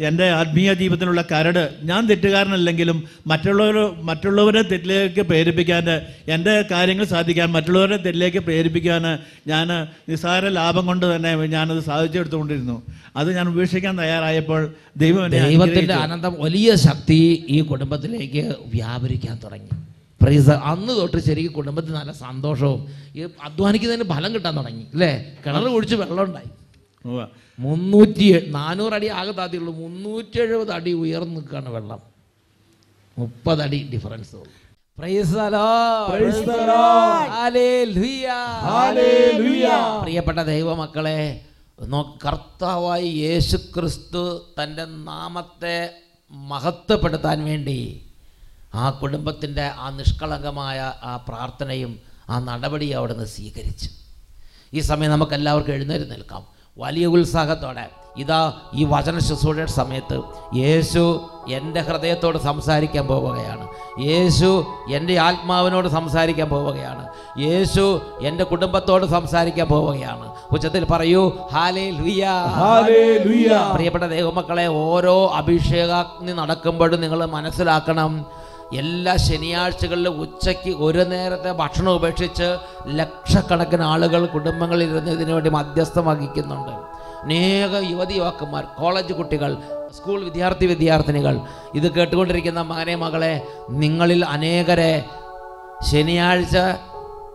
എന്റെ 0.08 0.26
ആത്മീയ 0.38 0.70
ജീവിതത്തിലുള്ള 0.80 1.22
കരട് 1.32 1.60
ഞാൻ 1.90 2.00
തെറ്റുകാരനല്ലെങ്കിലും 2.08 2.98
മറ്റുള്ളവർ 3.30 3.76
മറ്റുള്ളവരെ 4.08 4.62
തെറ്റിലേക്ക് 4.70 5.22
പ്രേരിപ്പിക്കാൻ 5.28 5.86
എന്റെ 6.34 6.54
കാര്യങ്ങൾ 6.72 7.06
സാധിക്കാൻ 7.12 7.48
മറ്റുള്ളവരെ 7.56 7.96
തെറ്റിലേക്ക് 8.06 8.40
പ്രേരിപ്പിക്കാൻ 8.48 9.04
ഞാൻ 9.52 9.68
നിസ്സാര 10.10 10.48
ലാഭം 10.58 10.84
കൊണ്ട് 10.90 11.06
തന്നെ 11.14 11.32
ഞാനത് 11.54 11.82
സാധിച്ചെടുത്തുകൊണ്ടിരുന്നു. 11.90 12.76
അത് 13.16 13.28
ഞാൻ 13.36 13.46
ഉപേക്ഷിക്കാൻ 13.52 13.94
തയ്യാറായപ്പോൾ 14.02 14.62
ദൈവം 15.04 15.24
ദൈവത്തിന്റെ 15.38 15.94
ആനന്ദം 15.94 16.04
അനന്തം 16.08 16.34
വലിയ 16.46 16.70
ശക്തി 16.86 17.20
ഈ 17.56 17.60
കുടുംബത്തിലേക്ക് 17.72 18.44
വ്യാപരിക്കാൻ 18.74 19.36
തുടങ്ങി. 19.44 19.70
പ്രൈസ് 20.23 20.50
അന്ന് 20.50 20.88
തൊട്ട് 20.88 21.16
ശരിക്കും 21.16 21.52
കുടുംബത്തിൽ 21.52 21.92
നല്ല 21.92 22.12
സന്തോഷവും. 22.12 22.88
ഈ 23.16 23.28
അധ്വാനിക്കുന്നതിന് 23.42 24.09
ഫലം 24.09 24.35
കിട്ടാൻ 24.35 24.56
തുടങ്ങി. 24.56 24.83
അല്ലേ 24.83 25.37
കിണർ 25.47 25.64
കുഴിച്ച് 25.64 25.97
വെള്ളം 25.97 26.25
ഉണ്ടായി. 26.25 26.50
ഉവ്വ. 27.09 27.26
മുന്നൂറ്റി 27.59 28.25
എ- 28.25 28.50
നാനൂറ് 28.50 28.92
അടി 28.92 29.06
ആകെ 29.06 29.33
താത്തിയുള്ളൂ. 29.33 29.75
മുന്നൂറ്റി 29.75 30.40
എഴുപത് 30.40 30.73
അടി 30.73 30.92
ഉയർന്നു 30.92 31.40
നിൽക്കുകയാണ് 31.40 31.68
വെള്ളം. 31.68 31.99
മുപ്പതടി 33.18 33.90
ഡിഫറൻസ്. 33.92 34.37
പ്രിയപ്പെട്ട 40.02 40.38
ദൈവമക്കളെ 40.38 41.40
കർത്താവായി 42.26 43.09
യേശു 43.09 43.56
ക്രിസ്തു 43.56 44.47
തന്റെ 44.62 44.85
നാമത്തെ 44.85 45.94
മഹത്വപ്പെടുത്താൻ 46.30 47.44
വേണ്ടി 47.44 48.03
ആ 48.74 48.90
കുടുംബത്തിന്റെ 48.90 49.70
ആ 49.78 49.90
നിഷ്കളങ്കമായ 49.90 50.92
ആ 51.02 51.16
പ്രാർത്ഥനയും 51.28 51.98
ആ 52.30 52.38
നടപടിയും 52.38 52.98
അവിടുന്ന് 52.98 53.24
സ്വീകരിച്ചു. 53.24 53.88
ഈ 54.74 54.80
സമയം 54.80 55.10
നമുക്ക് 55.10 55.32
എല്ലാവർക്കും 55.32 55.72
എഴുന്നേറ്റ് 55.72 56.10
നിൽക്കാം. 56.10 56.42
വലിയ 56.78 57.06
ഉത്സാഹത്തോടെ. 57.06 57.88
ഇതാ 58.16 58.52
ഈ 58.74 58.84
വചന 58.84 59.18
ശുശ്രൂഷയുടെ 59.18 59.70
സമയത്ത് 59.70 60.20
യേശു 60.56 61.30
എന്റെ 61.48 61.80
ഹൃദയത്തോട് 61.80 62.38
സംസാരിക്കാൻ 62.38 63.06
പോവുകയാണ്. 63.06 63.68
യേശു 64.00 64.66
എന്റെ 64.92 65.18
ആത്മാവിനോട് 65.18 65.88
സംസാരിക്കാൻ 65.88 66.48
പോവുകയാണ്. 66.48 67.08
യേശു 67.38 68.02
എന്റെ 68.22 68.44
കുടുംബത്തോട് 68.44 69.06
സംസാരിക്കാൻ 69.06 69.66
പോവുകയാണ്. 69.66 70.34
ഉച്ചത്തിൽ 70.52 70.84
പറയൂ 70.84 71.32
ഹാലേ 71.52 71.90
ഹല്ലേലൂയ 71.90 73.70
പ്രിയപ്പെട്ട 73.74 74.04
ദൈവമക്കളെ 74.04 74.66
ഓരോ 74.66 75.28
അഭിഷേകാഗ്നി 75.28 76.32
നടക്കുമ്പോഴും 76.32 77.00
നിങ്ങൾ 77.00 77.24
മനസ്സിലാക്കണം 77.24 78.26
എല്ലാ 78.73 79.16
ശനിയാഴ്ചകളിലും 79.16 80.21
ഉച്ചയ്ക്ക് 80.21 80.71
ഒരു 80.71 80.99
നേരത്തെ 80.99 81.52
ഭക്ഷണം 81.52 81.94
ഉപേക്ഷിച്ച് 81.94 82.56
ലക്ഷക്കണക്കിന് 82.87 83.83
ആളുകൾ 83.83 84.26
കുടുംബങ്ങളിൽ 84.26 84.90
ഇരുന്ന് 84.90 85.11
ഇതിനു 85.11 85.33
വേണ്ടി 85.33 85.50
മധ്യസ്ഥം 85.50 86.06
വഹിക്കുന്നുണ്ട്. 86.06 86.71
അനേക 87.23 87.90
യുവതി 87.90 88.14
യുവാക്കന്മാർ 88.14 88.64
കോളേജ് 88.64 89.12
കുട്ടികൾ 89.12 89.56
സ്കൂൾ 89.97 90.25
വിദ്യാർത്ഥി 90.25 90.66
വിദ്യാർത്ഥിനികൾ. 90.66 91.40
ഇത് 91.75 91.92
കേട്ടുകൊണ്ടിരിക്കുന്ന 91.92 92.61
മകനെ 92.61 92.94
മകളെ 92.94 93.42
നിങ്ങളിൽ 93.71 94.25
അനേകരെ 94.25 95.04
ശനിയാഴ്ച 95.90 96.56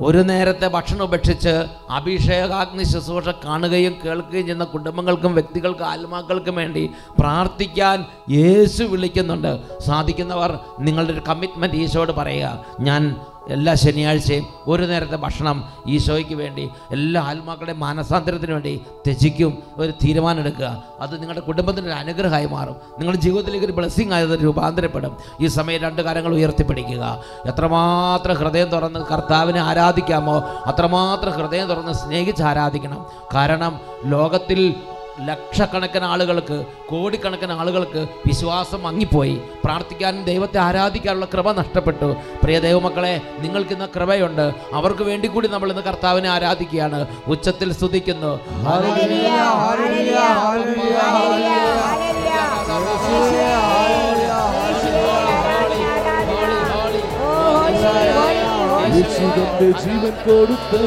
ഒരു 0.01 0.17
നേരത്തെ 0.17 0.67
ഭക്ഷണം 0.67 1.03
ഉപേക്ഷിച്ച് 1.03 1.53
അഭിഷേകാഗ്നി 1.89 2.83
ശുശ്രൂഷ 2.83 3.29
കാണുകയും 3.45 3.93
കേൾക്കുകയും 4.03 4.45
ചെയ്യുന്ന 4.45 4.63
കുടുംബങ്ങൾക്കും 4.63 5.33
വ്യക്തികൾക്കും 5.33 5.85
ആത്മാക്കൾക്കും 5.85 6.55
വേണ്ടി 6.55 6.83
പ്രാർത്ഥിക്കാൻ 7.19 8.05
യേശു 8.29 8.83
വിളിക്കുന്നുണ്ട്. 8.83 9.51
സാധിക്കുന്നവർ 9.87 10.59
നിങ്ങളുടെ 10.79 11.13
ഒരു 11.13 11.23
കമ്മിറ്റ്മെന്റ് 11.27 11.75
ഈശോയോട് 11.75 12.11
പറയുക. 12.11 12.65
ഞാൻ 12.79 13.15
എല്ലാ 13.51 13.73
ശനിയാഴ്ചയും 13.73 14.47
ഒരു 14.67 14.83
നേരത്തെ 14.83 15.15
ഭക്ഷണം 15.15 15.73
ഈശോയ്ക്ക് 15.87 16.33
വേണ്ടി 16.33 16.69
എല്ലാ 16.91 17.21
ആത്മാക്കളുടെയും 17.21 17.79
മാനസാന്തരത്തിന് 17.79 18.51
വേണ്ടി 18.51 18.81
ത്യജിക്കും 19.05 19.63
ഒരു 19.77 19.91
തീരുമാനം 19.91 20.39
എടുക്കുക. 20.39 20.83
അത് 20.99 21.19
നിങ്ങളുടെ 21.19 21.39
കുടുംബത്തിന് 21.39 21.85
ഒരു 21.85 21.93
അനുഗ്രഹമായി 21.93 22.45
മാറും. 22.45 22.75
നിങ്ങളുടെ 22.99 23.21
ജീവിതത്തിലേക്ക് 23.21 23.65
ഒരു 23.65 23.73
ബ്ലെസ്സിങ് 23.73 24.13
ആയത് 24.13 24.39
രൂപാന്തരപ്പെടും. 24.43 25.17
ഈ 25.41 25.47
സമയം 25.47 25.81
രണ്ട് 25.81 26.01
കാര്യങ്ങൾ 26.01 26.33
ഉയർത്തിപ്പിടിക്കുക. 26.33 27.23
എത്രമാത്രം 27.47 28.35
ഹൃദയം 28.35 28.69
തുറന്ന് 28.69 28.99
കർത്താവിനെ 28.99 29.59
ആരാധിക്കാമോ 29.59 30.39
അത്രമാത്രം 30.65 31.31
ഹൃദയം 31.31 31.67
തുറന്ന് 31.67 31.93
സ്നേഹിച്ച് 31.93 32.43
ആരാധിക്കണം. 32.43 33.05
കാരണം 33.35 33.79
ലോകത്തിൽ 34.05 34.75
ലക്ഷക്കണക്കിന് 35.27 36.05
ആളുകൾക്ക് 36.05 36.65
കോടിക്കണക്കിന് 36.89 37.51
ആളുകൾക്ക് 37.51 38.07
വിശ്വാസം 38.27 38.83
മങ്ങിപ്പോയി. 38.83 39.41
പ്രാർത്ഥിക്കാനും 39.63 40.23
ദൈവത്തെ 40.25 40.57
ആരാധിക്കാനുള്ള 40.57 41.25
കൃപ 41.25 41.51
നഷ്ടപ്പെട്ടു. 41.51 42.15
പ്രിയ 42.43 42.59
ദൈവമക്കളെ 42.59 43.21
നിങ്ങൾക്ക് 43.39 43.71
ഇന്ന് 43.71 43.87
കൃപയുണ്ട്. 43.95 44.53
അവർക്ക് 44.73 45.03
വേണ്ടി 45.03 45.27
കൂടി 45.27 45.47
നമ്മൾ 45.47 45.69
ഇന്ന് 45.69 45.81
കർത്താവിനെ 45.81 46.29
ആരാധിക്കുകയാണ്. 46.29 47.07
ഉച്ചത്തിൽ 47.27 47.73
സ്തുതിക്കുന്നു. 47.73 48.39
ജീവൻ 59.83 60.13
കൊടുത്ത് 60.25 60.81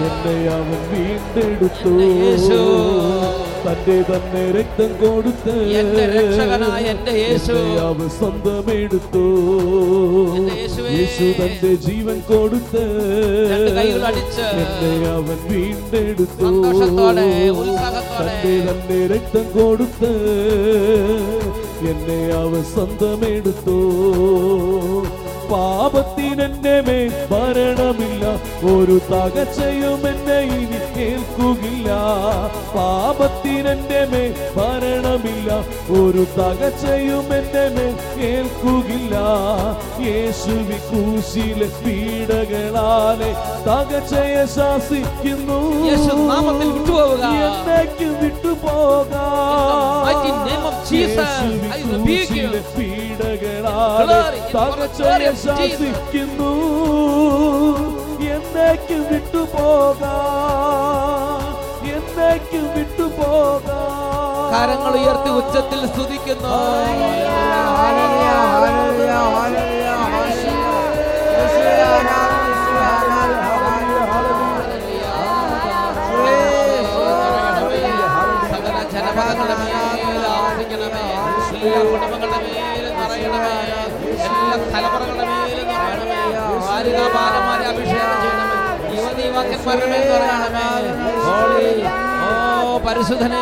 എന്നെ 0.00 0.34
അവൻ 0.50 0.80
വീണ്ടെടുത്തു 0.90 1.90
യേശു. 2.18 2.58
തന്റെ 3.62 3.96
തന്നെ 4.08 4.42
രക്തം 4.56 4.90
കൊടുത്ത് 5.00 5.54
എന്റെ 5.80 6.04
രക്ഷകനായ 6.12 6.84
എന്റെ 6.92 7.14
യേശു. 7.20 7.54
എന്നെ 7.54 7.80
അവൻ 7.86 8.08
സ്വന്തമെടുത്തു 8.10 9.24
എന്റെ 10.36 10.54
യേശുവേ. 10.60 10.90
യേശു 10.96 11.26
തന്റെ 11.40 11.72
ജീവൻ 11.86 12.18
കൊടുത്ത് 12.28 12.82
രണ്ട് 13.52 13.70
കൈകൾ 13.78 14.04
അടിച്ച് 14.10 14.46
എന്നെ 14.62 14.92
അവൻ 15.12 15.38
വീണ്ടെടുത്തു 15.48 16.40
സന്തോഷത്തോടെ, 16.44 17.26
ഉത്സാഹത്തോടെ. 17.54 18.36
തന്റെ 18.36 18.54
തന്നെ 18.68 19.00
രക്തം 19.14 19.46
കൊടുത്ത് 19.56 20.12
എന്നെ 21.90 22.20
അവൻ 22.40 22.62
സ്വന്തമെടുത്തു 22.72 23.78
പാപത്തിനെന്റെ 25.50 26.74
മേൽ 26.86 27.10
ഭരണമില്ല 27.30 28.24
ഒരു 28.72 28.96
തകച്ചയും 29.10 30.02
എന്നെ 30.12 30.38
ഇനി 30.56 30.80
കേൾക്കുകില്ല 30.98 31.88
പാപത്തിനെന്റെ 32.74 34.06
മേൽ 34.10 34.34
ഭരണമില്ല. 34.56 35.52
ഒരു 35.90 36.26
തകച്ചയും 36.38 37.34
എന്റെ 37.34 37.68
മേൽ 37.68 37.94
കേൾക്കുകില്ല. 38.16 39.14
യേശുവി 40.00 40.78
കൂശിലെ 40.90 41.66
പീഡകളാലെ 41.66 43.36
തകച്ചയെ 43.68 44.46
ശാസിക്കുന്നു. 44.46 45.84
എന്നേക്കും 47.44 48.24
വിട്ടുപോകാം. 48.24 50.08
Mighty 50.08 50.32
name 50.50 50.66
of 50.66 50.74
Jesus, 50.74 50.92
യേശുവിൻ 50.92 51.72
I 51.72 51.82
rebuke 51.82 51.98
you. 51.98 52.26
ക്രൂശിലെ 52.26 52.60
പീഡകളാലെ 52.78 54.20
തകച്ചയെ. 54.54 55.32
ശാസിക്കുന്നു. 55.46 56.52
എന്നേക്കും 58.20 59.14
വിട്ടുപോകാം. 59.14 60.87
എന്നേക്കും 62.28 62.64
വിട്ടുപോകാം 62.76 63.84
കരങ്ങൾ 64.52 64.92
ഉയർത്തി 65.00 65.30
ഉച്ചത്തിൽ 65.38 65.80
സ്തുതിക്കുന്നു. 65.92 66.54
എല്ലാ 81.58 81.78
കുടുംബങ്ങളുടെ 81.90 82.26
മേൽ 82.32 83.22
നിറയണമേ. 83.32 83.78
എല്ലാ 84.26 84.56
തലമുറകളുടെ 84.72 85.24
മേൽ 85.30 85.58
നിറയണമേ. 85.70 86.20
ബാലികാബാലന്മാരെ 86.66 87.64
അഭിഷേകം 87.70 88.16
ചെയ്യണമേ. 88.22 88.58
യുവതി 88.96 89.22
യുവാക്കന്മാരുടെ 89.28 89.86
മേൽ 89.92 90.04
നിറയണമേ. 90.12 90.64
പരിശുദ്ധനേ 92.88 93.40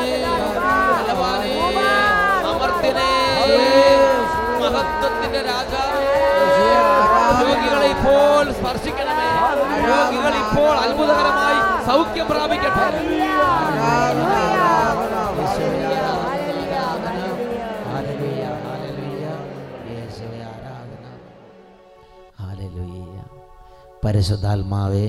രോഗികളെ 7.40 7.88
ഇപ്പോൾ 7.90 8.44
സ്പർശിക്കണമേ 8.58 9.28
രോഗികൾ 9.90 10.34
ഇപ്പോൾ 10.42 10.72
അത്ഭുതകരമായി 10.78 11.60
സൗഖ്യം 11.86 12.26
പ്രാപിക്കട്ടെ. 12.28 12.86
പരിശുദ്ധാത്മാവേ 24.04 25.06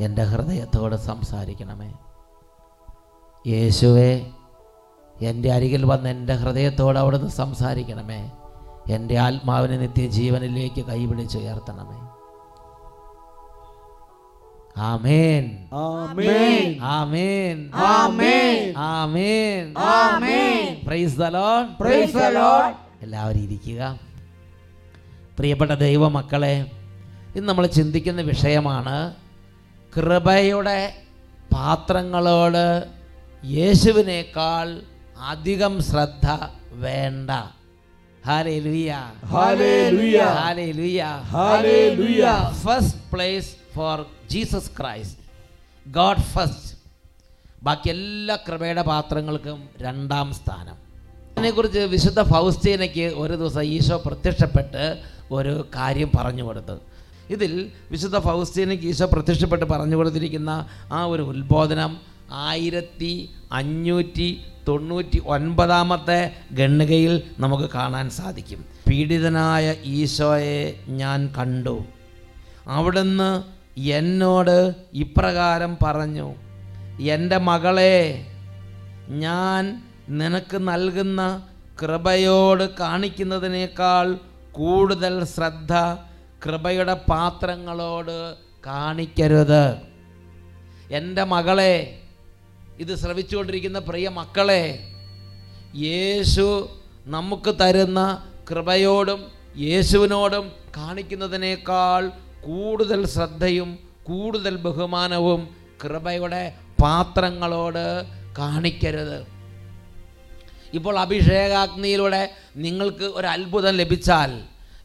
എന്റെ 0.00 0.24
ഹൃദയത്തോട് 0.24 0.96
സംസാരിക്കണമേ 0.96 1.88
യേശുവേ 3.46 4.26
എന്റെ 5.22 5.52
അരികിൽ 5.52 5.84
വന്ന് 5.84 6.10
എന്റെ 6.10 6.34
ഹൃദയത്തോട് 6.34 6.98
അവിടുന്ന് 6.98 7.30
സംസാരിക്കണമേ. 7.30 8.32
എന്റെ 8.90 9.18
ആത്മാവിനെ 9.18 9.76
നിത്യജീവനിലേക്ക് 9.76 10.86
കൈപിടിച്ചുയർത്തണമേ 10.86 12.08
ആമേൻ. 14.76 15.68
ആമേൻ. 15.72 16.78
ആമേൻ. 16.82 17.70
ആമേൻ. 17.74 18.74
ആമേൻ. 18.76 19.78
ആമേൻ. 19.78 20.80
Praise 20.86 21.18
the 21.18 21.24
Lord 21.24 21.68
praise 21.80 22.14
the 22.14 22.18
Lord 22.18 22.74
എല്ലാവരും 23.02 23.42
ഇരിക്കുക. 23.42 24.00
പ്രിയപ്പെട്ട 25.38 25.70
ദൈവമക്കളെ 25.70 26.70
ഇന്ന് 27.36 27.48
നമ്മൾ 27.48 27.66
ചിന്തിക്കുന്ന 27.66 28.20
വിഷയമാണ് 28.20 29.14
കൃപയുടെ 29.96 30.94
പാത്രങ്ങളോട് 31.54 32.97
യേശുവിനേക്കാൾ 33.44 34.68
അധികം 35.32 35.74
ശ്രദ്ധ 35.90 36.26
വേണ്ട. 36.84 37.30
First 42.64 42.98
place 43.12 43.50
for 43.76 43.96
Jesus 44.32 44.70
Christ 44.78 45.22
God 45.86 46.24
first 46.32 46.74
ബാക്കി 47.62 47.88
എല്ലാ 47.90 48.36
കൃപയുടെ 48.48 48.82
പാത്രങ്ങൾക്കും 48.82 49.58
രണ്ടാം 49.84 50.28
സ്ഥാനം. 50.40 50.76
അതിനെക്കുറിച്ച് 51.36 51.78
വിശുദ്ധ 51.78 52.20
ഫൗസ്റ്റീനയ്ക്ക് 52.34 53.06
ഒരു 53.22 53.34
ദിവസം 53.34 53.64
ഈശോ 53.76 53.96
പ്രത്യക്ഷപ്പെട്ട് 54.06 54.84
ഒരു 55.30 55.54
കാര്യം 55.76 56.10
പറഞ്ഞു 56.18 56.44
കൊടുത്തു. 56.48 56.76
ഇതിൽ 57.30 57.52
വിശുദ്ധ 57.90 58.18
ഫൗസ്റ്റീനയ്ക്ക് 58.18 58.86
ഈശോ 58.92 59.06
പ്രത്യക്ഷപ്പെട്ട് 59.06 59.64
പറഞ്ഞു 59.64 59.96
കൊടുത്തിരിക്കുന്ന 59.96 60.50
ആ 60.92 61.04
ഒരു 61.04 61.22
ഉത്ബോധനം 61.22 62.17
ആയിരത്തി 62.30 63.30
അഞ്ഞൂറ്റി 63.52 64.40
തൊണ്ണൂറ്റി 64.68 65.22
ഒൻപതാമത്തെ 65.26 66.36
ഗണ്ണികയിൽ 66.52 67.22
നമുക്ക് 67.38 67.70
കാണാൻ 67.74 68.10
സാധിക്കും. 68.10 68.66
പീഡിതനായ 68.88 69.74
ഈശോയെ 69.84 70.74
ഞാൻ 70.88 71.32
കണ്ടു. 71.38 71.84
അവിടുന്ന് 72.66 73.42
എന്നോട് 73.80 74.74
ഇപ്രകാരം 74.94 75.76
പറഞ്ഞു 75.82 76.34
എന്റെ 77.00 77.38
മകളെ 77.38 78.26
ഞാൻ 79.08 79.82
നിനക്ക് 80.08 80.68
നൽകുന്ന 80.68 81.48
കൃപയോട് 81.82 82.78
കാണിക്കുന്നതിനേക്കാൾ 82.78 84.18
കൂടുതൽ 84.52 85.24
ശ്രദ്ധ 85.24 85.74
കൃപയുടെ 86.46 86.94
പാത്രങ്ങളോട് 86.94 88.34
കാണിക്കരുത്. 88.66 89.76
എന്റെ 90.90 91.24
മകളെ 91.24 92.00
ഇത് 92.82 92.92
ശ്രവിച്ചുകൊണ്ടിരിക്കുന്ന 93.02 93.78
പ്രിയ 93.88 94.08
മക്കളെ 94.18 94.62
യേശു 95.86 96.46
നമുക്ക് 97.14 97.52
തരുന്ന 97.60 98.00
കൃപയോടും 98.50 99.20
യേശുവിനോടും 99.66 100.44
കാണിക്കുന്നതിനേക്കാൾ 100.76 102.02
കൂടുതൽ 102.40 103.00
ശ്രദ്ധയും 103.14 103.70
കൂടുതൽ 104.08 104.54
ബഹുമാനവും 104.66 105.40
കൃപയുടെ 105.82 106.42
പാത്രങ്ങളോട് 106.82 107.84
കാണിക്കരുത്. 108.38 109.18
ഇപ്പോൾ 110.78 110.94
അഭിഷേകാഗ്നിയിലൂടെ 110.98 112.22
നിങ്ങൾക്ക് 112.56 113.06
ഒരു 113.18 113.26
അത്ഭുതം 113.26 113.74
ലഭിച്ചാൽ 113.80 114.30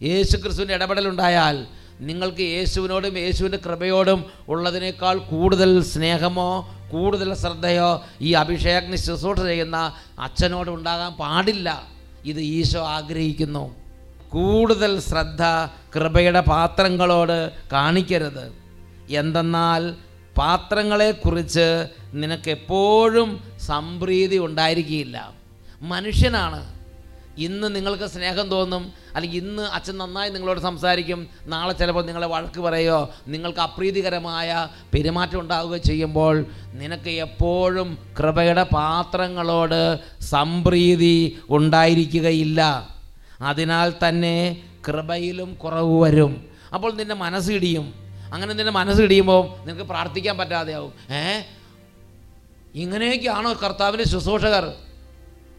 യേശു 0.09 0.35
ക്രിസ്തുവിന്റെ 0.37 0.75
ഇടപെടലുണ്ടായാൽ 0.75 1.57
നിങ്ങൾക്ക് 2.09 2.43
യേശുവിനോടും 2.55 3.17
യേശുവിന്റെ 3.17 3.59
കൃപയോടും 3.65 4.19
ഉള്ളതിനേക്കാൾ 4.53 5.17
കൂടുതൽ 5.31 5.71
സ്നേഹമോ 5.93 6.51
കൂടുതൽ 6.93 7.33
ശ്രദ്ധയോ 7.33 8.03
ഈ 8.21 8.31
അഭിഷേകന് 8.33 8.95
ശുശ്രൂഷ 8.95 9.39
ചെയ്യുന്ന 9.39 9.93
അച്ഛനോട് 10.19 10.69
ഉണ്ടാകാൻ 10.69 11.13
പാടില്ല. 11.13 11.69
ഇത് 12.25 12.39
ഈശോ 12.39 12.83
ആഗ്രഹിക്കുന്നു. 12.97 13.65
കൂടുതൽ 14.29 14.99
ശ്രദ്ധ 14.99 15.43
കൃപയുടെ 15.95 16.39
പാത്രങ്ങളോട് 16.39 17.51
കാണിക്കരുത്. 17.71 18.45
എന്തെന്നാൽ 19.09 19.95
പാത്രങ്ങളെക്കുറിച്ച് 20.37 21.67
നിനക്കെപ്പോഴും 22.13 23.29
സംപ്രീതി 23.67 24.37
ഉണ്ടായിരിക്കില്ല 24.37 25.17
മനുഷ്യനാണ് 25.81 26.72
ഇന്ന് 27.37 27.75
നിങ്ങൾക്ക് 27.75 28.03
സ്നേഹം 28.03 28.49
തോന്നും 28.49 28.93
അല്ലെങ്കിൽ 29.15 29.37
ഇന്ന് 29.37 29.63
അച്ഛൻ 29.63 29.97
നന്നായി 29.97 30.29
നിങ്ങളോട് 30.29 30.59
സംസാരിക്കും 30.59 31.27
നാളെ 31.45 31.73
ചിലപ്പോൾ 31.73 32.05
നിങ്ങളെ 32.05 32.27
വഴക്ക് 32.27 32.59
പറയുകയോ 32.59 33.13
നിങ്ങൾക്ക് 33.27 33.59
അപ്രീതികരമായ 33.59 34.67
പെരുമാറ്റം 34.93 35.39
ഉണ്ടാവുകയോ 35.39 35.77
ചെയ്യുമ്പോൾ 35.77 36.45
നിനക്ക് 36.73 37.09
എപ്പോഴും 37.09 37.97
കൃപയുടെ 38.19 38.63
പാത്രങ്ങളോട് 38.63 39.99
സംപ്രീതി 40.21 41.39
ഉണ്ടായിരിക്കുകയില്ല. 41.49 42.89
അതിനാൽ 43.41 43.93
തന്നെ 44.07 44.63
കൃപയിലും 44.87 45.53
കുറവ് 45.53 46.01
വരും. 46.01 46.47
അപ്പോൾ 46.73 46.93
നിന്റെ 46.93 47.15
മനസ്സിടിയും 47.15 47.93
അങ്ങനെ 48.33 48.53
നിന്റെ 48.53 48.71
മനസ്സിടിയുമ്പോൾ 48.71 49.65
നിനക്ക് 49.65 49.83
പ്രാർത്ഥിക്കാൻ 49.83 50.37
പറ്റാതെയാവും. 50.37 50.93
ഏ? 51.11 51.41
ഇങ്ങനെയൊക്കെയാണോ 52.75 53.53
കർത്താവിന്റെ 53.53 54.05
ശുശ്രൂഷകർ? 54.05 54.73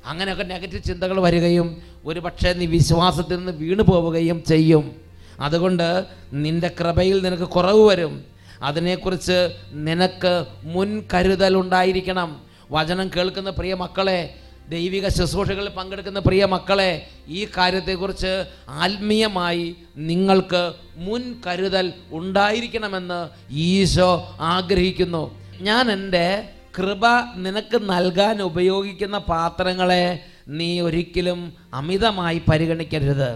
അങ്ങനെയൊക്കെ 0.06 0.44
നെഗറ്റീവ് 0.44 0.82
ചിന്തകൾ 0.82 1.20
വരികയും 1.20 1.82
ഒരു 2.04 2.20
പക്ഷേ 2.20 2.52
നീ 2.52 2.66
വിശ്വാസത്തിൽ 2.66 3.36
നിന്ന് 3.36 3.52
വീണു 3.52 3.82
പോവുകയും 3.82 4.44
ചെയ്യും. 4.44 4.96
അതുകൊണ്ട് 5.40 6.04
നിന്റെ 6.32 6.70
കൃപയിൽ 6.80 7.22
നിനക്ക് 7.22 7.42
കുറവ് 7.42 7.88
വരും. 7.88 8.24
അതിനെക്കുറിച്ച് 8.62 9.50
നിനക്ക് 9.72 10.46
മുൻകരുതൽ 10.62 11.56
ഉണ്ടായിരിക്കണം. 11.56 12.42
വചനം 12.70 13.10
കേൾക്കുന്ന 13.16 13.50
പ്രിയ 13.50 13.74
മക്കളെ 13.74 14.34
ദൈവിക 14.68 15.08
ശുശ്രൂഷകളിൽ 15.08 15.68
പങ്കെടുക്കുന്ന 15.68 16.18
പ്രിയ 16.18 16.44
മക്കളെ 16.44 17.06
ഈ 17.28 17.48
കാര്യത്തെക്കുറിച്ച് 17.56 18.44
ആത്മീയമായി 18.68 19.76
നിങ്ങൾക്ക് 19.96 20.72
മുൻകരുതൽ 20.96 21.92
ഉണ്ടായിരിക്കണമെന്ന് 22.10 23.28
ഈശോ 23.54 24.36
ആഗ്രഹിക്കുന്നു. 24.40 25.38
ഞാൻ 25.60 25.92
എന്റെ 25.92 26.53
കൃപ 26.76 27.04
നിനക്ക് 27.36 27.78
നൽകാൻ 27.90 28.42
ഉപയോഗിക്കുന്ന 28.42 29.18
പാത്രങ്ങളെ 29.18 30.04
നീ 30.48 30.80
ഒരിക്കലും 30.80 31.40
അമിതമായി 31.74 32.42
പരിഗണിക്കരുത്. 32.48 33.30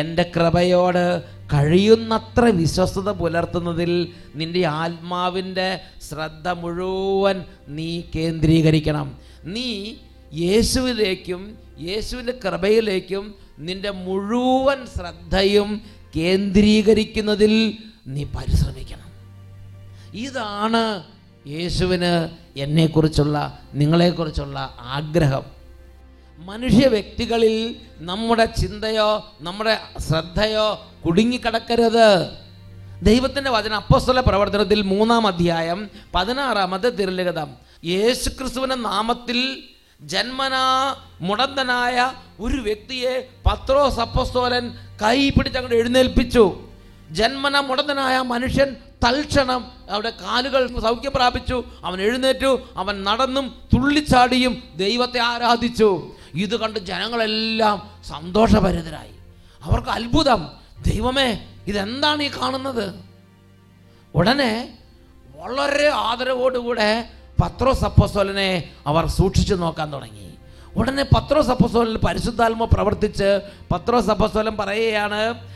എന്റെ 0.00 0.24
കൃപയോട് 0.36 1.04
കഴിയുന്നത്ര 1.52 2.44
വിശ്വസ്തത 2.60 3.10
പുലർത്തുന്നതിൽ 3.20 3.92
നിന്റെ 4.34 4.62
ആത്മാവിന്റെ 4.82 5.68
ശ്രദ്ധ 6.08 6.48
മുഴുവൻ 6.48 7.36
നീ 7.68 7.90
കേന്ദ്രീകരിക്കണം. 8.14 9.08
നീ 9.44 9.68
യേശുവിലേക്കും 10.44 11.42
യേശുവിന്റെ 11.80 12.34
കൃപയിലേക്കും 12.44 13.34
നിന്റെ 13.58 13.90
മുഴുവൻ 14.06 14.80
ശ്രദ്ധയും 14.96 15.70
കേന്ദ്രീകരിക്കുന്നതിൽ 16.16 17.54
നീ 18.06 18.24
പരിശ്രമിക്കണം. 18.36 19.08
ഇതാണ് 20.26 20.82
യേശുവിന് 21.48 22.28
എന്നെക്കുറിച്ചുള്ള 22.58 23.58
നിങ്ങളെക്കുറിച്ചുള്ള 23.74 24.74
ആഗ്രഹം. 24.80 25.42
മനുഷ്യ 26.38 26.86
വ്യക്തികളിൽ 26.86 27.76
നമ്മുടെ 27.98 28.44
ചിന്തയോ 28.44 29.32
നമ്മുടെ 29.40 29.78
ശ്രദ്ധയോ 29.98 30.86
കുടുങ്ങിക്കിടക്കരുത്. 31.06 32.28
ദൈവത്തിന്റെ 33.02 33.50
വചന 33.50 33.74
അപ്പസ്തല 33.74 34.20
പ്രവർത്തനത്തിൽ 34.20 34.82
മൂന്നാം 34.82 35.26
അധ്യായം 35.26 35.90
പതിനാറാമത്തെ 36.14 36.90
തിരുലിഖിതം 36.90 37.54
യേശു 37.84 38.28
ക്രിസ്തുവിന്റെ 38.28 38.76
നാമത്തിൽ 38.76 39.62
ജന്മനാ 40.00 40.94
മുടന്തനായ 41.20 42.12
ഒരു 42.40 42.56
വ്യക്തിയെ 42.56 43.28
പത്രോ 43.46 43.90
സപ്പസ്തോലൻ 43.90 44.70
കൈ 45.02 45.30
പിടിച്ചങ്ങോട്ട് 45.30 45.76
എഴുന്നേൽപ്പിച്ചു. 45.76 46.60
ജന്മന 47.10 47.60
മുടന്തനായ 47.60 48.18
മനുഷ്യൻ 48.18 48.76
തൽക്ഷണം 49.04 49.72
അവിടെ 49.90 50.10
കാലുകൾ 50.10 50.80
സൗഖ്യം 50.80 51.12
പ്രാപിച്ചു 51.14 51.64
അവൻ 51.84 52.00
എഴുന്നേറ്റു 52.00 52.60
അവൻ 52.76 53.04
നടന്നും 53.04 53.62
തുള്ളിച്ചാടിയും 53.74 54.62
ദൈവത്തെ 54.76 55.20
ആരാധിച്ചു. 55.20 56.10
ഇത് 56.34 56.60
കണ്ട് 56.60 56.78
ജനങ്ങളെല്ലാം 56.78 57.90
സന്തോഷഭരിതരായി. 58.04 59.12
അവർക്ക് 59.62 59.88
അത്ഭുതം. 59.88 60.50
ദൈവമേ 60.86 61.46
ഇതെന്താണ് 61.66 62.22
ഈ 62.22 62.28
കാണുന്നത്? 62.28 62.94
ഉടനെ 64.14 64.78
വളരെ 65.36 65.88
ആദരവോടുകൂടെ 65.88 67.10
പത്രോ 67.42 67.72
അപ്പോസ്തലനെ 67.72 68.70
അവർ 68.86 69.06
സൂക്ഷിച്ചു 69.06 69.54
നോക്കാൻ 69.54 69.92
തുടങ്ങി. 69.92 70.34
ഉടനെ 70.76 71.02
പത്രോ 71.02 71.42
അപ്പോസ്തലനിൽ 71.42 71.96
പരിശുദ്ധാത്മ 71.96 72.64
പ്രവർത്തിച്ച് 72.64 73.40
പത്രോ 73.72 74.00
അപ്പോസ്തലൻ 74.00 74.56
പറയുകയാണ് 74.56 75.48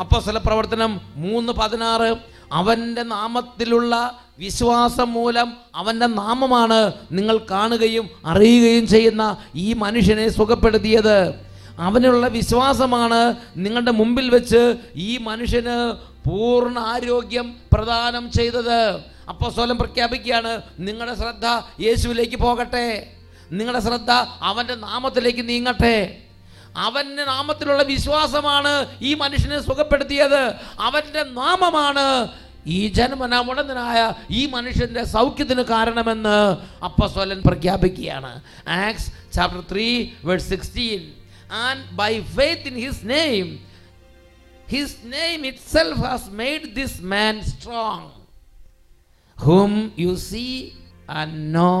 അപ്പോസ്തല 0.00 0.38
പ്രവർത്തനം 0.38 1.00
മൂന്ന് 1.16 1.52
പതിനാറ്. 1.52 2.16
അവന്റെ 2.52 3.02
നാമത്തിലുള്ള 3.02 4.18
വിശ്വാസം 4.38 5.12
മൂലം 5.12 5.56
അവന്റെ 5.74 6.06
നാമമാണ് 6.06 6.92
നിങ്ങൾ 7.12 7.38
കാണുകയും 7.50 8.10
അറിയുകയും 8.26 8.86
ചെയ്യുന്ന 8.86 9.36
ഈ 9.54 9.72
മനുഷ്യനെ 9.72 10.28
സുഖപ്പെടുത്തിയത്. 10.28 11.34
അവനുള്ള 11.78 12.28
വിശ്വാസമാണ് 12.28 13.34
നിങ്ങളുടെ 13.56 13.90
മുമ്പിൽ 13.90 14.30
വെച്ച് 14.30 14.74
ഈ 14.96 15.18
മനുഷ്യന് 15.18 15.96
പൂർണ 16.28 16.78
ആരോഗ്യം 16.78 17.56
പ്രദാനം 17.72 18.32
ചെയ്തത്. 18.32 19.00
അപ്പോൾ 19.28 19.52
സ്വലം 19.52 19.78
പ്രഖ്യാപിക്കുകയാണ് 19.78 20.62
നിങ്ങളുടെ 20.78 21.16
ശ്രദ്ധ 21.16 21.44
യേശുവിലേക്ക് 21.80 22.36
പോകട്ടെ. 22.36 23.12
നിങ്ങളുടെ 23.52 23.82
ശ്രദ്ധ 23.82 24.10
അവന്റെ 24.42 24.74
നാമത്തിലേക്ക് 24.74 25.48
നീങ്ങട്ടെ. 25.48 26.25
അവന്റെ 26.84 27.24
നാമത്തിലുള്ള 27.24 27.82
വിശ്വാസമാണ് 27.82 28.72
ഈ 29.00 29.14
മനുഷ്യനെ 29.14 29.58
സുഖപ്പെടുത്തിയത്. 29.60 30.42
അവന്റെ 30.80 31.22
നാമമാണ് 31.22 32.06
ഈ 32.66 32.88
ജന്മനമുടനായ 32.88 34.00
ഈ 34.30 34.46
മനുഷ്യന്റെ 34.46 35.04
സൗഖ്യത്തിന് 35.04 35.62
കാരണമെന്ന് 35.62 36.38
അപ്പസ്വലൻ 36.84 37.40
പ്രഖ്യാപിക്കുകയാണ്. 37.46 38.32
Acts 38.68 39.12
chapter 39.34 39.62
three 39.72 39.88
verse 40.24 40.48
sixteen. 40.48 41.00
And 41.50 41.82
by 41.92 42.12
faith 42.36 42.66
in 42.70 42.76
his 42.84 43.04
name 43.04 43.46
his 44.68 44.96
name 45.04 45.46
itself 45.58 46.00
has 46.00 46.30
made 46.30 46.74
this 46.74 46.98
man 47.14 47.42
strong 47.52 48.08
whom 49.46 49.92
you 49.98 50.14
see 50.30 50.44
and 51.10 51.54
know 51.54 51.72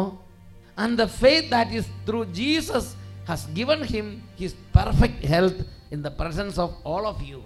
and 0.78 0.98
the 0.98 1.06
faith 1.22 1.48
that 1.48 1.70
is 1.70 1.90
through 2.08 2.20
Jesus 2.42 2.86
has 3.30 3.40
given 3.58 3.80
him 3.92 4.06
his 4.40 4.52
perfect 4.78 5.20
health 5.32 5.58
in 5.94 6.00
the 6.06 6.12
presence 6.20 6.56
of 6.64 6.70
all 6.90 7.04
of 7.12 7.18
you. 7.30 7.40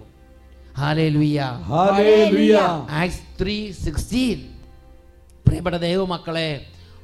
Hallelujah. 0.81 1.51
Hallelujah. 1.73 2.69
Acts 3.01 3.19
3:16. 3.39 4.39
പ്രിയപ്പെട്ട 5.45 5.77
ദൈവമക്കളെ 5.87 6.49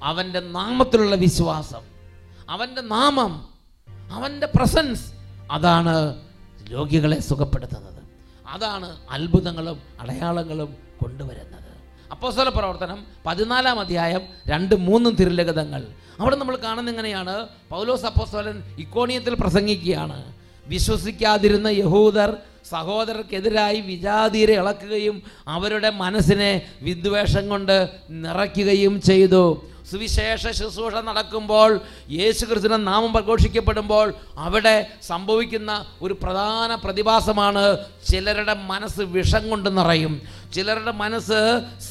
അവന്റെ 0.10 0.42
നാമത്തിലുള്ള 0.58 1.16
വിശ്വാസം 1.26 1.84
അവന്റെ 2.54 2.84
നാമം 2.96 3.34
അവന്റെ 4.18 4.48
presence 4.56 5.06
അതാണ് 5.56 5.96
രോഗികളെ 6.74 7.18
സുഖപ്പെടുത്തുന്നത് 7.30 8.02
അതാണ് 8.54 8.90
അത്ഭുതങ്ങളും 9.16 9.80
അടയാളങ്ങളും 10.02 10.70
കൊണ്ടുവരുന്നത് 11.02 11.67
അപ്പോസ്തല 12.12 12.50
പ്രവർത്തനം 12.50 13.06
പതിനാലാം 13.26 13.80
അധ്യായം 13.80 14.22
രണ്ട് 14.48 14.76
മൂന്നും 14.76 15.16
തിരുലഗതങ്ങൾ 15.16 15.82
അവിടെ 16.20 16.36
നമ്മൾ 16.36 16.56
കാണുന്ന 16.56 16.90
എങ്ങനെയാണ് 16.90 17.48
പൗലോസ് 17.70 18.06
അപ്പോസ്തലൻ 18.06 18.64
ഇക്കോണിയത്തിൽ 18.78 19.34
പ്രസംഗിക്കുകയാണ്. 19.34 20.34
വിശ്വസിക്കാതിരുന്ന 20.68 21.68
യഹൂദർ 21.68 22.38
സഹോദരർക്കെതിരായി 22.70 23.80
വിജാതീരെ 23.82 24.54
ഇളക്കുകയും 24.54 25.24
അവരുടെ 25.48 25.90
മനസ്സിനെ 25.90 26.62
വിദ്വേഷം 26.82 27.50
കൊണ്ട് 27.50 27.90
നിറയ്ക്കുകയും 28.10 29.02
ചെയ്തു. 29.02 29.64
സുവിശേഷ 29.92 30.48
ശുശ്രൂഷ 30.48 30.94
നടക്കുമ്പോൾ 30.94 31.80
യേശു 32.10 32.46
കൃഷ്ണൻ 32.46 32.84
നാമം 32.84 33.14
പ്രഘോഷിക്കപ്പെടുമ്പോൾ 33.14 34.14
അവിടെ 34.38 34.88
സംഭവിക്കുന്ന 35.02 35.86
ഒരു 36.02 36.18
പ്രധാന 36.24 36.76
പ്രതിഭാസമാണ് 36.76 37.78
ചിലരുടെ 38.08 38.54
മനസ്സ് 38.54 39.02
വിഷം 39.02 39.50
കൊണ്ട് 39.50 39.78
നിറയും. 39.78 40.22
ചിലരുടെ 40.54 40.92
മനസ്സ് 40.92 41.40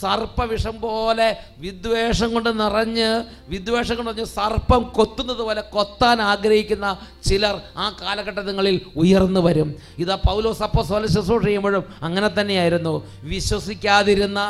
സർപ്പവിഷം 0.01 0.77
പോലെ 0.81 1.29
വിദ്വേഷം 1.59 2.29
കൊണ്ട് 2.35 2.51
നിറഞ്ഞ് 2.61 3.11
വിദ്വേഷം 3.49 3.97
കൊണ്ട് 3.97 4.11
നിറഞ്ഞ് 4.11 4.29
സർപ്പം 4.39 4.83
കൊത്തുന്നത് 4.97 5.43
പോലെ 5.49 5.63
കൊത്താൻ 5.75 6.21
ആഗ്രഹിക്കുന്ന 6.23 6.87
ചിലർ 7.29 7.57
ആ 7.77 7.87
കാലഘട്ടങ്ങളിൽ 8.03 8.77
ഉയർന്നു 8.97 9.41
വരും. 9.41 9.69
ഇതാ 9.99 10.15
പൗലോസ് 10.29 10.63
അപ്പോസ്തലൻ 10.63 11.09
ശുശ്രൂഷ 11.15 11.45
ചെയ്യുമ്പോഴും 11.45 11.85
അങ്ങനെ 12.03 12.29
തന്നെയായിരുന്നു. 12.29 12.95
വിശ്വസിക്കാതിരുന്ന 13.23 14.41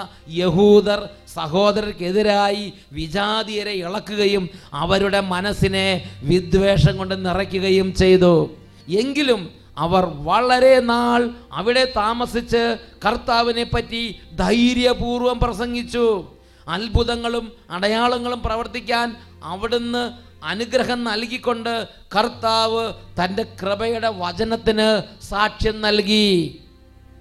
യഹൂദർ 0.41 1.01
സഹോദരർക്കെതിരായി 1.37 2.73
വിജാതിയരെ 2.93 3.75
ഇളക്കുകയും 3.85 4.45
അവരുടെ 4.73 5.21
മനസ്സിനെ 5.21 5.87
വിദ്വേഷം 6.23 6.97
കൊണ്ട് 6.97 7.15
നിറയ്ക്കുകയും 7.27 7.95
ചെയ്തു. 7.95 8.35
എങ്കിലും 8.89 9.66
അവർ 9.79 10.05
വളരെ 10.29 10.81
നാൾ 10.81 11.31
അവിടെ 11.53 11.85
താമസിച്ച് 11.97 12.63
കർത്താവിനെ 13.05 13.65
പറ്റി 13.65 14.03
ധൈര്യപൂർവം 14.37 15.39
പ്രസംഗിച്ചു. 15.39 16.07
അത്ഭുതങ്ങളും 16.69 17.53
അടയാളങ്ങളും 17.71 18.43
പ്രവർത്തിക്കാൻ 18.43 19.17
അവിടുന്ന് 19.43 20.05
അനുഗ്രഹം 20.45 21.05
നൽകിക്കൊണ്ട് 21.05 21.89
കർത്താവ് 22.17 22.83
തന്റെ 23.19 23.45
കൃപയുടെ 23.63 24.09
വചനത്തിന് 24.09 24.89
സാക്ഷ്യം 25.25 25.81
നൽകി. 25.81 26.61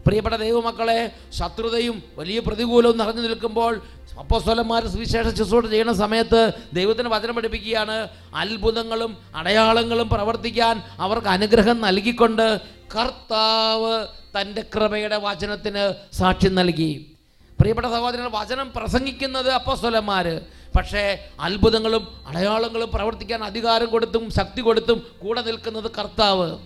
പ്രിയപ്പെട്ട 0.06 0.36
ദൈവമക്കളെ 0.36 1.12
ശത്രുതയും 1.38 2.04
വലിയ 2.16 2.40
പ്രതികൂലവും 2.40 2.98
നിറഞ്ഞു 2.98 3.22
നിൽക്കുമ്പോൾ 3.22 3.74
അപ്പോസ്തലന്മാർ 4.20 4.88
സുവിശേഷ 4.88 5.28
ശുശ്രൂഷ 5.28 5.66
ചെയ്യുന്ന 5.66 5.94
സമയത്ത് 5.94 6.52
ദൈവത്തിന് 6.74 7.08
വചനം 7.08 7.36
പഠിപ്പിക്കുകയാണ്. 7.36 8.10
അത്ഭുതങ്ങളും 8.36 9.18
അടയാളങ്ങളും 9.36 10.10
പ്രവർത്തിക്കാൻ 10.10 10.82
അവർക്ക് 11.00 11.28
അനുഗ്രഹം 11.28 11.82
നൽകിക്കൊണ്ട് 11.82 12.62
കർത്താവ് 12.96 14.08
തന്റെ 14.38 14.62
കൃപയുടെ 14.62 15.18
വചനത്തിന് 15.18 15.94
സാക്ഷ്യം 16.14 16.56
നൽകി. 16.56 17.16
പ്രിയപ്പെട്ട 17.60 17.88
സഹോദരൻ 17.88 18.32
വചനം 18.32 18.72
പ്രസംഗിക്കുന്നത് 18.76 19.50
അപ്പോസ്തലന്മാർ 19.50 20.42
പക്ഷേ 20.78 21.30
അത്ഭുതങ്ങളും 21.40 22.08
അടയാളങ്ങളും 22.28 22.92
പ്രവർത്തിക്കാൻ 22.92 23.44
അധികാരം 23.44 23.86
കൊടുത്തും 23.86 24.32
ശക്തി 24.32 24.62
കൊടുത്തും 24.62 25.04
കൂടെ 25.20 25.42
നിൽക്കുന്നത് 25.42 25.92
കർത്താവ്. 25.92 26.58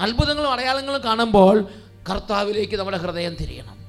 അത്ഭുതങ്ങളും 0.00 0.52
അടയാളങ്ങളും 0.52 1.02
കാണുമ്പോൾ 1.04 1.68
കർത്താവിലേക്ക് 2.10 2.76
നമ്മുടെ 2.76 2.96
ഹൃദയം 2.96 3.34
തിരിയണം. 3.34 3.79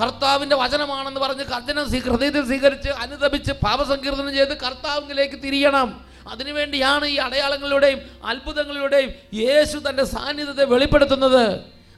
കർത്താവിന്റെ 0.00 0.56
വചനമാണെന്ന് 0.56 1.20
പറഞ്ഞ് 1.20 1.44
കർജനം 1.44 1.84
ഹൃദയത്തിൽ 2.08 2.44
സ്വീകരിച്ച് 2.50 2.90
അനുദപിച്ച് 3.04 3.52
പാപസങ്കീർത്തനം 3.66 4.34
ചെയ്ത് 4.34 4.54
കർത്താവിലേക്ക് 4.64 5.38
തിരിയണം 5.44 5.88
അതിനുവേണ്ടിയാണ് 6.32 7.06
ഈ 7.06 7.16
അടയാളങ്ങളിലൂടെയും 7.16 8.00
അത്ഭുതങ്ങളിലൂടെയും 8.24 9.10
യേശു 9.42 9.76
തന്റെ 9.78 10.04
സാന്നിധ്യത്തെ 10.04 10.64
വെളിപ്പെടുത്തുന്നത് 10.74 11.44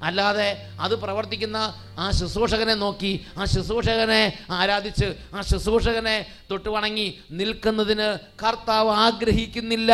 അല്ലാതെ 0.09 0.49
അത് 0.81 0.95
പ്രവർത്തിക്കുന്ന 0.95 1.59
ആ 1.99 2.05
ശുശ്രൂഷകനെ 2.11 2.75
നോക്കി 2.75 3.13
ആ 3.39 3.45
ശുശ്രൂഷകനെ 3.45 4.23
ആരാധിച്ച് 4.51 5.09
ആ 5.35 5.41
ശുശ്രൂഷകനെ 5.41 6.17
തൊട്ടുവണങ്ങി 6.51 7.07
നിൽക്കുന്നതിന് 7.31 8.09
കർത്താവ് 8.43 8.93
ആഗ്രഹിക്കുന്നില്ല. 9.07 9.93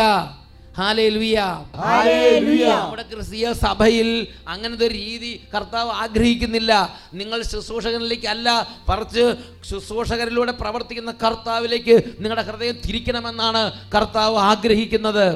നമ്മുടെ 2.69 3.03
ക്രിസ്തീയ 3.11 3.51
സഭയിൽ 3.65 4.09
അങ്ങനത്തെ 4.47 4.85
ഒരു 4.87 4.93
രീതി 4.93 5.31
കർത്താവ് 5.53 5.91
ആഗ്രഹിക്കുന്നില്ല. 6.03 6.71
നിങ്ങൾ 7.13 7.39
ശുശ്രൂഷകനിലേക്ക് 7.51 8.27
അല്ല 8.33 8.47
പറിച്ച് 8.89 9.25
ശുശ്രൂഷകരിലൂടെ 9.69 10.51
പ്രവർത്തിക്കുന്ന 10.61 11.11
കർത്താവിലേക്ക് 11.23 11.95
നിങ്ങളുടെ 12.19 12.45
ഹൃദയം 12.49 12.77
തിരിക്കണമെന്നാണ് 12.85 13.63
കർത്താവ് 13.95 14.37
ആഗ്രഹിക്കുന്നത്. 14.51 15.27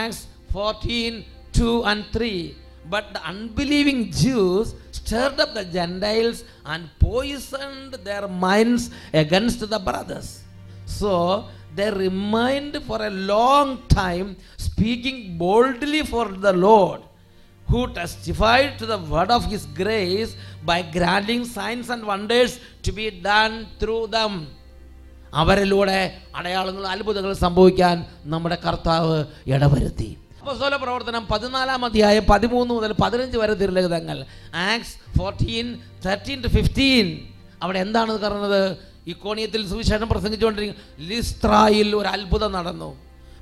Acts 0.00 0.24
fourteen 0.54 1.22
two 1.60 1.70
and 1.92 2.04
three. 2.16 2.32
But 2.94 3.08
the 3.14 3.18
unbelieving 3.32 4.06
Jews 4.22 4.74
stirred 4.98 5.38
up 5.42 5.50
the 5.56 5.64
Gentiles 5.76 6.38
and 6.70 6.82
poisoned 7.04 7.92
their 8.06 8.26
minds 8.28 8.82
against 9.22 9.60
the 9.72 9.80
brothers. 9.88 10.28
So 10.98 11.10
they 11.76 11.90
remained 11.92 12.82
for 12.82 12.98
a 13.02 13.10
long 13.26 13.68
time 13.90 14.28
speaking 14.58 15.38
boldly 15.38 16.02
for 16.04 16.28
the 16.46 16.52
Lord, 16.54 17.00
who 17.66 17.80
testified 17.92 18.78
to 18.78 18.86
the 18.86 18.98
word 19.06 19.30
of 19.30 19.44
his 19.44 19.66
grace 19.74 20.30
by 20.64 20.82
granting 20.92 21.44
signs 21.46 21.90
and 21.90 22.04
wonders 22.04 22.52
to 22.84 22.92
be 22.92 23.08
done 23.22 23.66
through 23.80 24.06
them. 24.08 24.32
അവരിലൂടെ 25.32 25.98
അടയാളങ്ങളും 26.38 26.88
അത്ഭുതങ്ങളും 26.92 27.38
സംഭവിക്കാൻ 27.46 27.96
നമ്മുടെ 28.24 28.56
കർത്താവ് 28.64 29.16
ഇടവരുത്തി 29.52 30.10
അപ്പോസ്തല 30.40 30.76
പ്രവർത്തനം 30.76 31.24
പതിനാലാം 31.32 31.82
അധ്യായം 31.88 32.24
പതിമൂന്ന് 32.30 32.72
മുതൽ 32.74 32.92
പതിനഞ്ച് 33.02 33.36
വരെ 33.36 33.54
തിരുലഹിതങ്ങൾ 33.54 34.18
Acts 34.68 34.94
fourteen 35.18 35.66
thirteen 36.06 36.38
to 36.44 36.50
fifteen 36.56 37.06
അവിടെ 37.62 37.78
എന്താണ് 37.86 38.12
പറഞ്ഞത് 38.24 38.62
ഇക്കോണിയത്തിൽ 39.12 39.62
സുവിശേഷം 39.72 40.08
പ്രസംഗിച്ചുകൊണ്ടിരിക്കും 40.12 40.78
ലിസ്ത്രായിൽ 41.10 41.90
ഒരു 42.00 42.08
അത്ഭുതം 42.16 42.50
നടന്നു. 42.58 42.90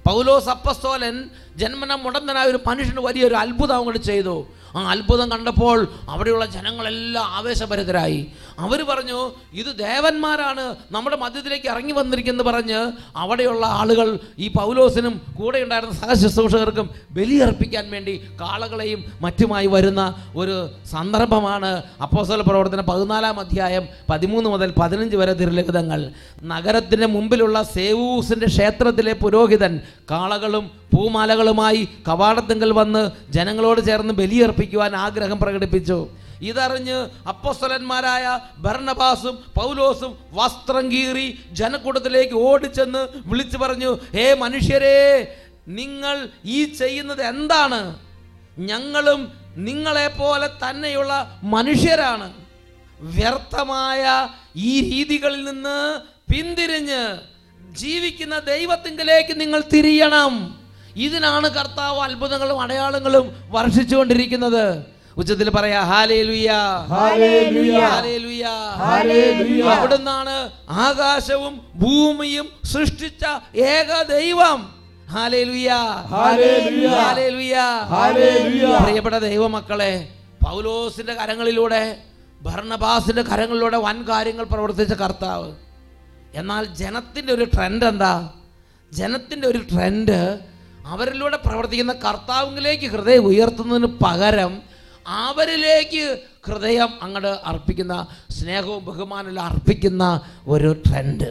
പൗലോസ് 0.08 0.48
അപ്പസ്തോലൻ 0.54 1.16
ജന്മനം 1.60 1.98
മുടന്തനായ 2.04 2.46
ഒരു 2.52 2.60
മനുഷ്യന് 2.68 3.02
വലിയൊരു 3.08 3.36
അത്ഭുതം 3.44 3.76
അങ്ങോട്ട് 3.78 4.02
ചെയ്തു. 4.10 4.36
ആ 4.74 4.80
അത്ഭുതം 4.90 5.30
കണ്ടപ്പോൾ 5.30 5.88
അവിടെയുള്ള 6.08 6.46
ജനങ്ങളെല്ലാം 6.46 7.24
ആവേശഭരിതരായി. 7.24 8.32
അവർ 8.58 8.82
പറഞ്ഞു 8.82 9.32
ഇത് 9.52 9.78
ദേവന്മാരാണ് 9.78 10.76
നമ്മുടെ 10.90 11.16
മധ്യത്തിലേക്ക് 11.16 11.66
ഇറങ്ങി 11.66 11.92
വന്നിരിക്കുന്നത് 11.92 12.46
പറഞ്ഞ് 12.46 12.92
അവിടെയുള്ള 13.16 13.66
ആളുകൾ 13.66 14.18
ഈ 14.38 14.48
പൗലോസിനും 14.48 15.20
കൂടെ 15.36 15.58
ഉണ്ടായിരുന്ന 15.58 15.94
സഹശുശ്രൂഷകർക്കും 15.94 16.90
ബലിയർപ്പിക്കാൻ 17.10 17.90
വേണ്ടി 17.90 18.14
കാളകളെയും 18.40 19.04
മറ്റുമായി 19.20 19.66
വരുന്ന 19.66 20.02
ഒരു 20.36 20.56
സന്ദർഭമാണ് 20.90 21.82
അപ്പോസല 22.02 22.40
പ്രവർത്തനം 22.40 22.84
പതിനാലാം 22.84 23.40
അധ്യായം 23.40 23.88
പതിമൂന്ന് 24.10 24.50
മുതൽ 24.50 24.74
പതിനഞ്ച് 24.82 25.16
വരെ 25.16 25.32
തിരുലിഖിതങ്ങൾ. 25.32 26.12
നഗരത്തിന്റെ 26.42 27.06
മുമ്പിലുള്ള 27.06 27.62
സേവൂസിന്റെ 27.62 28.46
ക്ഷേത്രത്തിലെ 28.46 29.12
പുരോഹിതൻ 29.12 29.80
കാളകളും 30.10 30.70
പൂമാലകളുമായി 30.94 31.88
കവാടത്തിങ്കൽ 32.08 32.72
വന്ന് 32.72 33.10
ജനങ്ങളോട് 33.30 33.84
ചേർന്ന് 33.84 34.14
ബലിയർപ്പിക്കുവാൻ 34.66 34.92
ആഗ്രഹം 34.96 35.38
പ്രകടിപ്പിച്ചു. 35.40 35.98
ഇതറിഞ്ഞ് 36.42 36.98
അപ്പസ്വലന്മാരായ 37.28 38.24
ഭരണബാസും 38.58 39.34
പൗലോസും 39.56 40.12
വസ്ത്രം 40.32 40.84
കീറി 40.92 41.26
ജനക്കൂട്ടത്തിലേക്ക് 41.52 42.34
ഓടിച്ചെന്ന് 42.34 43.02
വിളിച്ചു 43.26 43.58
പറഞ്ഞു 43.58 43.90
ഹേ 44.14 44.26
മനുഷ്യരെ 44.34 44.98
നിങ്ങൾ 45.68 46.28
ഈ 46.44 46.64
ചെയ്യുന്നത് 46.64 47.22
എന്താണ്? 47.22 47.80
ഞങ്ങളും 48.58 49.20
നിങ്ങളെപ്പോലെ 49.56 50.48
തന്നെയുള്ള 50.62 51.12
മനുഷ്യരാണ്. 51.42 52.28
വ്യർത്ഥമായ 53.00 54.02
ഈ 54.56 54.72
രീതികളിൽ 54.90 55.44
നിന്ന് 55.44 55.78
പിന്തിരിഞ്ഞ് 56.32 57.02
ജീവിക്കുന്ന 57.74 58.38
ദൈവത്തിങ്കിലേക്ക് 58.38 59.40
നിങ്ങൾ 59.40 59.60
തിരിയണം. 59.72 60.32
ഇതിനാണ് 60.96 61.50
കർത്താവ് 61.50 61.98
അത്ഭുതങ്ങളും 62.00 62.60
അടയാളങ്ങളും 62.60 63.36
വർഷിച്ചുകൊണ്ടിരിക്കുന്നത്. 63.48 64.82
ഉച്ചത്തിൽ 65.16 65.50
പറയാ. 65.50 65.80
അവിടുന്നാണ് 69.70 70.50
ആകാശവും 70.70 71.60
ഭൂമിയും 71.74 72.48
സൃഷ്ടിച്ച 72.64 73.24
ഏക 73.58 74.02
ദൈവം. 74.02 74.76
പ്രിയപ്പെട്ട 78.82 79.18
ദൈവമക്കളെ 79.18 80.08
പൗലോസിന്റെ 80.46 81.14
കരങ്ങളിലൂടെ 81.14 81.96
ഭരണബാസിന്റെ 82.42 83.22
കരങ്ങളിലൂടെ 83.22 83.76
വൻ 83.76 84.02
കാര്യങ്ങൾ 84.02 84.44
പ്രവർത്തിച്ച 84.44 84.92
കർത്താവ്. 84.92 85.52
എന്നാൽ 86.34 86.64
ജനത്തിന്റെ 86.64 87.32
ഒരു 87.32 87.44
ട്രെൻഡ് 87.44 87.84
എന്താ? 87.84 88.30
ജനത്തിന്റെ 88.92 89.48
ഒരു 89.48 89.58
ട്രെൻഡ് 89.58 90.38
അവരിലൂടെ 90.92 91.38
പ്രവർത്തിക്കുന്ന 91.46 91.94
കർത്താവിലേക്ക് 92.06 92.86
ഹൃദയം 92.94 93.24
ഉയർത്തുന്നതിന് 93.30 93.88
പകരം 94.04 94.52
അവരിലേക്ക് 95.24 96.04
ഹൃദയം 96.46 96.90
അങ്ങോട്ട് 97.04 97.32
അർപ്പിക്കുന്ന 97.50 97.94
സ്നേഹവും 98.36 98.84
ബഹുമാനവും 98.84 99.40
അർപ്പിക്കുന്ന 99.48 100.04
ഒരു 100.46 100.70
ട്രെൻഡ് 100.86 101.30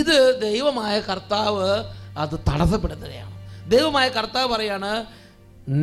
ഇത് 0.00 0.16
ദൈവമായ 0.40 0.94
കർത്താവ് 1.00 1.68
അത് 2.22 2.34
തടസ്സപ്പെടുത്തുകയാണ്. 2.48 3.34
ദൈവമായ 3.68 4.06
കർത്താവ് 4.08 4.48
പറയാണ് 4.54 4.92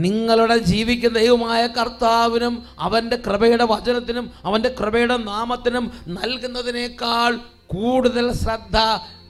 നിങ്ങളുടെ 0.05 0.57
ജീവിക്കുന്ന 0.69 1.19
ദൈവമായ 1.19 1.67
കർത്താവിനും 1.67 2.53
അവന്റെ 2.79 3.17
കൃപയുടെ 3.25 3.65
വചനത്തിനും 3.73 4.25
അവന്റെ 4.43 4.69
കൃപയുടെ 4.79 5.17
നാമത്തിനും 5.31 5.85
നൽകുന്നതിനേക്കാൾ 6.17 7.31
കൂടുതൽ 7.73 8.25
ശ്രദ്ധ 8.43 8.77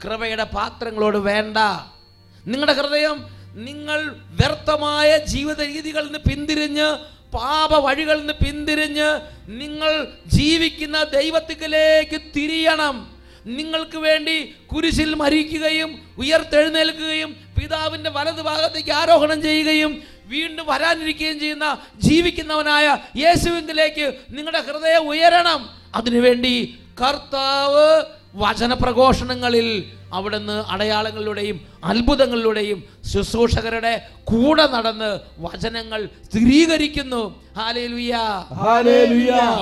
കൃപയുടെ 0.04 0.46
പാത്രങ്ങളോട് 0.56 1.18
വേണ്ട. 1.30 1.58
നിങ്ങളുടെ 2.50 2.72
ഹൃദയം 2.72 3.18
നിങ്ങൾ 3.68 4.00
വ്യർത്ഥമായ 4.40 5.10
ജീവിത 5.32 5.60
രീതികളിൽ 5.62 6.06
നിന്ന് 6.06 6.18
പിന്തിരിഞ്ഞ് 6.18 6.88
പാപ 7.34 7.72
വഴികളിൽ 7.86 8.20
നിന്ന് 8.20 8.36
പിന്തിരിഞ്ഞ് 8.44 9.08
നിങ്ങൾ 9.60 9.92
ജീവിക്കുന്ന 10.26 10.98
ദൈവത്തിലേക്ക് 11.18 12.18
തിരിയണം. 12.36 12.96
നിങ്ങൾക്ക് 13.58 13.98
വേണ്ടി 13.98 14.36
കുരിശിൽ 14.72 15.10
മരിക്കുകയും 15.14 15.90
ഉയർത്തെഴുന്നേൽക്കുകയും 16.18 17.30
പിതാവിന്റെ 17.56 18.10
വലതു 18.10 18.42
ഭാഗത്തേക്ക് 18.42 18.92
ആരോഹണം 18.92 19.42
ചെയ്യുകയും 19.42 19.92
വീണ്ടും 20.32 20.66
വരാനിരിക്കുകയും 20.66 21.38
ചെയ്യുന്ന 21.40 21.66
ജീവിക്കുന്നവനായ 21.98 22.86
യേശുവിങ്കിലേക്ക് 23.16 24.06
നിങ്ങളുടെ 24.30 24.60
ഹൃദയം 24.68 25.04
ഉയരണം. 25.08 25.60
അതിനുവേണ്ടി 25.94 26.54
കർത്താവ് 27.00 27.86
വചനപ്രഘോഷണങ്ങളിൽ 28.42 29.68
അവിടുന്ന് 30.16 30.56
അടയാളങ്ങളിലൂടെയും 30.72 31.56
അത്ഭുതങ്ങളിലൂടെയും 31.90 32.78
ശുശ്രൂഷകരുടെ 33.12 33.94
കൂടെ 34.30 34.66
നടന്ന് 34.74 35.10
വചനങ്ങൾ 35.46 36.00
സ്ഥിരീകരിക്കുന്നു. 36.28 37.22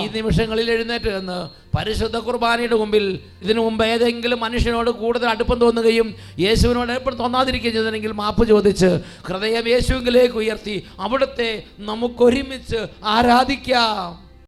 ഈ 0.03 0.07
നിമിഷങ്ങളിൽ 0.17 0.67
എഴുന്നേറ്റ് 0.75 1.11
നിന്ന് 1.17 1.39
പരിശുദ്ധ 1.77 2.17
കുർബാനയുടെ 2.27 2.77
മുമ്പിൽ 2.83 3.07
ഇതിനു 3.45 3.61
മുമ്പ് 3.67 3.85
ഏതെങ്കിലും 3.85 4.39
മനുഷ്യനോട് 4.41 4.91
കൂടുതൽ 4.91 5.27
അടുപ്പം 5.33 5.59
തോന്നുകയും 5.65 6.09
യേശുവിനോട് 6.45 6.93
എപ്പോഴും 6.93 7.19
തോന്നാതിരിക്കുകയും 7.19 7.75
ചെയ്തെങ്കിൽ 7.79 8.13
മാപ്പ് 8.21 8.45
ചോദിച്ച് 8.53 8.91
ഹൃദയം 9.29 9.67
യേശുവിലേക്ക് 9.75 10.39
ഉയർത്തി 10.43 10.77
അവിടുത്തെ 11.07 11.51
നമുക്കൊരുമിച്ച് 11.89 12.81
ആരാധിക്കാം. 13.17 14.26